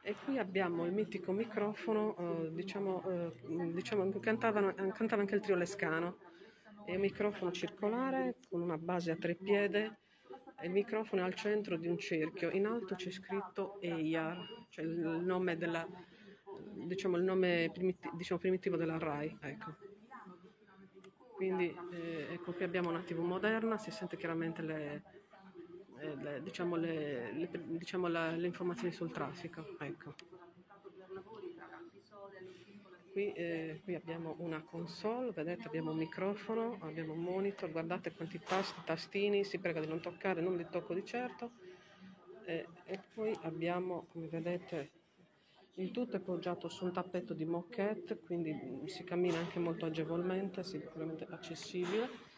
e 0.00 0.14
qui 0.24 0.38
abbiamo 0.38 0.84
il 0.84 0.92
mitico 0.92 1.32
microfono, 1.32 2.16
eh, 2.16 2.52
diciamo, 2.52 3.02
eh, 3.08 3.72
diciamo 3.72 4.08
cantava, 4.20 4.72
cantava 4.74 5.22
anche 5.22 5.34
il 5.34 5.40
trio 5.40 5.56
Lescano, 5.56 6.18
è 6.84 6.94
un 6.94 7.00
microfono 7.00 7.50
circolare 7.50 8.36
con 8.48 8.60
una 8.60 8.78
base 8.78 9.10
a 9.10 9.16
tre 9.16 9.34
piede, 9.34 9.98
il 10.62 10.70
microfono 10.70 11.22
è 11.22 11.24
al 11.24 11.34
centro 11.34 11.76
di 11.76 11.88
un 11.88 11.98
cerchio, 11.98 12.50
in 12.50 12.66
alto 12.66 12.94
c'è 12.94 13.10
scritto 13.10 13.80
EIAR, 13.80 14.66
cioè 14.68 14.84
il 14.84 14.98
nome, 15.24 15.56
della, 15.56 15.84
diciamo, 16.86 17.16
il 17.16 17.24
nome 17.24 17.70
primiti, 17.72 18.08
diciamo, 18.14 18.38
primitivo 18.38 18.76
della 18.76 18.98
RAI. 18.98 19.36
Ecco. 19.40 19.91
Quindi 21.42 21.76
eh, 21.90 22.28
ecco 22.34 22.52
qui 22.52 22.62
abbiamo 22.62 22.90
una 22.90 23.00
TV 23.00 23.18
moderna, 23.18 23.76
si 23.76 23.90
sente 23.90 24.16
chiaramente 24.16 24.62
le, 24.62 25.02
eh, 25.98 26.14
le, 26.14 26.40
diciamo 26.40 26.76
le, 26.76 27.32
le, 27.32 27.50
diciamo 27.64 28.06
le 28.06 28.46
informazioni 28.46 28.92
sul 28.92 29.10
traffico. 29.10 29.76
Ecco. 29.80 30.14
Qui, 33.10 33.32
eh, 33.32 33.80
qui, 33.82 33.96
abbiamo 33.96 34.36
una 34.38 34.62
console, 34.62 35.32
vedete 35.32 35.66
abbiamo 35.66 35.90
un 35.90 35.96
microfono, 35.96 36.78
abbiamo 36.82 37.14
un 37.14 37.22
monitor, 37.22 37.72
guardate 37.72 38.12
quanti 38.12 38.38
tasti, 38.38 38.80
tastini, 38.84 39.42
si 39.42 39.58
prega 39.58 39.80
di 39.80 39.88
non 39.88 40.00
toccare, 40.00 40.40
non 40.40 40.56
li 40.56 40.68
tocco 40.70 40.94
di 40.94 41.04
certo. 41.04 41.50
Eh, 42.44 42.68
e 42.84 43.00
poi 43.12 43.36
abbiamo, 43.42 44.06
come 44.12 44.28
vedete, 44.28 44.90
il 45.76 45.90
tutto 45.90 46.16
è 46.16 46.20
poggiato 46.20 46.68
su 46.68 46.84
un 46.84 46.92
tappeto 46.92 47.32
di 47.32 47.44
moquette, 47.44 48.18
quindi 48.18 48.54
si 48.86 49.04
cammina 49.04 49.38
anche 49.38 49.58
molto 49.58 49.86
agevolmente, 49.86 50.62
sicuramente 50.62 51.26
accessibile. 51.28 52.30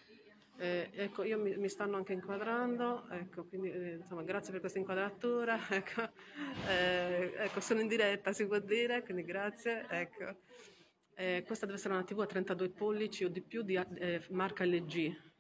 Eh, 0.57 0.89
ecco, 0.95 1.25
io 1.25 1.37
mi, 1.39 1.57
mi, 1.57 1.69
stanno 1.69 1.97
anche 1.97 2.13
inquadrando, 2.13 3.09
ecco, 3.11 3.45
quindi 3.45 3.73
eh, 3.73 3.95
insomma, 3.95 4.23
grazie 4.23 4.53
per 4.53 4.61
questa 4.61 4.79
inquadratura. 4.79 5.59
Ecco, 5.69 6.03
eh, 6.69 7.33
ecco, 7.37 7.61
sono 7.61 7.81
in 7.81 7.89
diretta, 7.89 8.33
si 8.33 8.47
può 8.47 8.61
dire, 8.61 9.03
quindi 9.03 9.25
grazie. 9.25 9.85
Ecco. 9.89 10.37
Eh, 11.17 11.43
questa 11.45 11.67
deve 11.67 11.79
essere 11.79 11.95
una 11.95 12.05
TV 12.05 12.21
a 12.21 12.27
32 12.27 12.71
pollici 12.71 13.25
o 13.25 13.29
di 13.29 13.41
più 13.41 13.63
di 13.63 13.75
eh, 13.75 14.23
marca 14.31 14.65
LG 14.65 15.34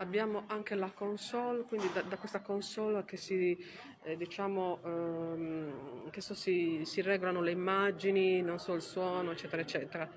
Abbiamo 0.00 0.44
anche 0.46 0.74
la 0.76 0.90
console, 0.90 1.64
quindi 1.64 1.90
da, 1.92 2.00
da 2.00 2.16
questa 2.16 2.40
console 2.40 3.04
che 3.04 3.18
si, 3.18 3.54
eh, 4.02 4.16
diciamo, 4.16 4.78
ehm, 4.82 6.10
che 6.10 6.22
so, 6.22 6.32
si, 6.32 6.80
si, 6.84 7.02
regolano 7.02 7.42
le 7.42 7.50
immagini, 7.50 8.40
non 8.40 8.58
so 8.58 8.72
il 8.72 8.80
suono, 8.80 9.32
eccetera, 9.32 9.60
eccetera. 9.60 10.10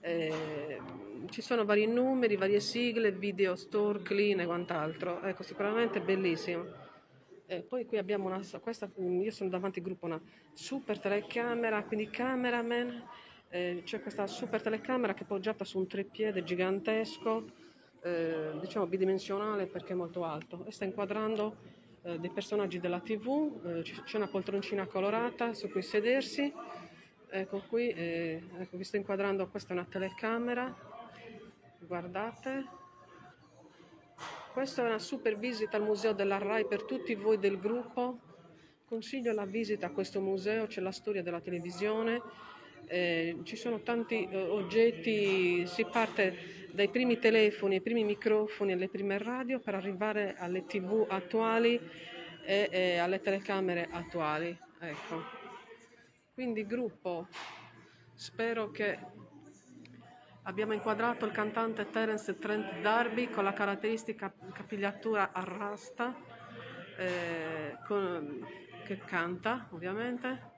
Eh, 0.00 0.80
ci 1.30 1.40
sono 1.40 1.64
vari 1.64 1.86
numeri, 1.86 2.36
varie 2.36 2.60
sigle, 2.60 3.10
video 3.10 3.56
store, 3.56 4.02
clean 4.02 4.40
e 4.40 4.44
quant'altro. 4.44 5.22
Ecco, 5.22 5.42
sicuramente 5.42 6.02
bellissimo. 6.02 6.66
Eh, 7.46 7.62
poi 7.62 7.86
qui 7.86 7.96
abbiamo 7.96 8.26
una, 8.26 8.42
questa, 8.60 8.90
io 8.98 9.30
sono 9.30 9.48
davanti 9.48 9.78
al 9.78 9.84
gruppo, 9.86 10.04
una 10.04 10.20
super 10.52 10.98
telecamera, 10.98 11.82
quindi 11.84 12.10
cameraman, 12.10 13.02
eh, 13.48 13.80
c'è 13.82 14.02
questa 14.02 14.26
super 14.26 14.60
telecamera 14.60 15.14
che 15.14 15.22
è 15.22 15.26
poggiata 15.26 15.64
su 15.64 15.78
un 15.78 15.86
treppiede 15.86 16.44
gigantesco, 16.44 17.64
eh, 18.06 18.52
diciamo 18.60 18.86
bidimensionale 18.86 19.66
perché 19.66 19.92
è 19.92 19.96
molto 19.96 20.24
alto. 20.24 20.64
E 20.64 20.70
sta 20.70 20.84
inquadrando 20.84 21.56
eh, 22.02 22.18
dei 22.20 22.30
personaggi 22.30 22.78
della 22.78 23.00
tv, 23.00 23.60
eh, 23.64 23.82
c'è 23.82 24.16
una 24.16 24.28
poltroncina 24.28 24.86
colorata 24.86 25.52
su 25.54 25.68
cui 25.68 25.82
sedersi, 25.82 26.52
ecco 27.28 27.62
qui, 27.68 27.88
eh, 27.88 28.42
ecco, 28.60 28.76
vi 28.76 28.84
sto 28.84 28.96
inquadrando, 28.96 29.48
questa 29.48 29.70
è 29.70 29.72
una 29.72 29.86
telecamera, 29.90 30.72
guardate, 31.80 32.64
questa 34.52 34.82
è 34.82 34.86
una 34.86 35.00
super 35.00 35.36
visita 35.36 35.76
al 35.76 35.82
museo 35.82 36.12
della 36.12 36.38
RAI 36.38 36.66
per 36.66 36.84
tutti 36.84 37.14
voi 37.16 37.38
del 37.38 37.58
gruppo, 37.58 38.20
consiglio 38.86 39.32
la 39.32 39.44
visita 39.44 39.88
a 39.88 39.90
questo 39.90 40.20
museo, 40.20 40.66
c'è 40.66 40.80
la 40.80 40.92
storia 40.92 41.24
della 41.24 41.40
televisione, 41.40 42.22
eh, 42.86 43.36
ci 43.42 43.56
sono 43.56 43.80
tanti 43.80 44.28
eh, 44.30 44.36
oggetti, 44.36 45.66
si 45.66 45.84
parte 45.86 46.65
dai 46.76 46.90
primi 46.90 47.18
telefoni, 47.18 47.76
ai 47.76 47.80
primi 47.80 48.04
microfoni, 48.04 48.72
alle 48.72 48.90
prime 48.90 49.16
radio 49.16 49.60
per 49.60 49.74
arrivare 49.74 50.36
alle 50.36 50.66
tv 50.66 51.06
attuali 51.08 51.80
e, 52.44 52.68
e 52.70 52.98
alle 52.98 53.22
telecamere 53.22 53.88
attuali. 53.90 54.56
Ecco. 54.78 55.22
Quindi 56.34 56.66
gruppo, 56.66 57.28
spero 58.12 58.70
che 58.70 58.98
abbiamo 60.42 60.74
inquadrato 60.74 61.24
il 61.24 61.32
cantante 61.32 61.88
Terence 61.88 62.38
Trent 62.38 62.80
Darby 62.80 63.30
con 63.30 63.44
la 63.44 63.54
caratteristica 63.54 64.30
capigliatura 64.52 65.32
a 65.32 65.42
rasta 65.44 66.14
eh, 66.98 67.74
che 68.84 68.98
canta 68.98 69.68
ovviamente 69.70 70.54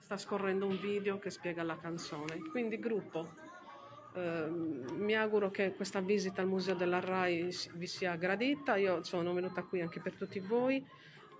sta 0.00 0.16
scorrendo 0.16 0.66
un 0.66 0.78
video 0.78 1.18
che 1.18 1.30
spiega 1.30 1.62
la 1.62 1.78
canzone 1.78 2.38
quindi 2.50 2.78
gruppo 2.78 3.43
eh, 4.14 4.48
mi 4.48 5.16
auguro 5.16 5.50
che 5.50 5.74
questa 5.74 6.00
visita 6.00 6.40
al 6.40 6.46
Museo 6.46 6.74
della 6.74 7.00
RAI 7.00 7.48
vi 7.74 7.86
sia 7.86 8.14
gradita, 8.14 8.76
io 8.76 9.02
sono 9.02 9.32
venuta 9.32 9.64
qui 9.64 9.80
anche 9.80 10.00
per 10.00 10.14
tutti 10.14 10.38
voi. 10.38 10.86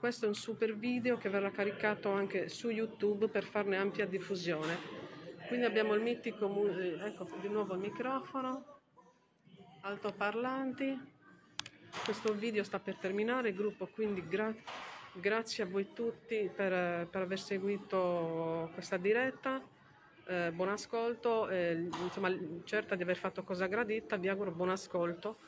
Questo 0.01 0.25
è 0.25 0.29
un 0.29 0.35
super 0.35 0.77
video 0.77 1.17
che 1.17 1.29
verrà 1.29 1.51
caricato 1.51 2.11
anche 2.11 2.49
su 2.49 2.69
YouTube 2.71 3.29
per 3.29 3.45
farne 3.45 3.77
ampia 3.77 4.07
diffusione. 4.07 4.77
Quindi 5.47 5.67
abbiamo 5.67 5.95
il 5.95 6.03
mitico, 6.03 6.69
eh, 6.69 6.99
ecco 7.01 7.29
di 7.41 7.49
nuovo 7.49 7.75
il 7.75 7.81
microfono, 7.81 8.81
altoparlanti. 9.83 11.13
Questo 12.05 12.35
video 12.35 12.65
sta 12.65 12.81
per 12.81 12.97
terminare, 12.97 13.55
gruppo 13.55 13.87
quindi 13.87 14.27
gra 14.27 14.53
grazie 15.13 15.63
a 15.63 15.67
voi 15.67 15.93
tutti 15.93 16.51
per, 16.53 17.07
per 17.07 17.23
aver 17.23 17.39
seguito 17.39 18.69
questa 18.75 18.97
diretta 18.97 19.63
eh, 20.27 20.51
buon 20.53 20.71
ascolto, 20.71 21.49
eh, 21.49 21.89
insomma, 22.03 22.33
certa 22.65 22.95
di 22.95 23.03
aver 23.03 23.17
fatto 23.17 23.43
cosa 23.43 23.67
gradita, 23.67 24.17
vi 24.17 24.29
auguro 24.29 24.51
buon 24.51 24.71
ascolto. 24.71 25.39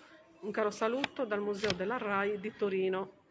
Un 0.41 0.51
caro 0.51 0.71
saluto 0.71 1.25
dal 1.25 1.41
Museo 1.41 1.73
della 1.73 1.99
RAI 1.99 2.39
di 2.39 2.53
Torino. 2.55 3.25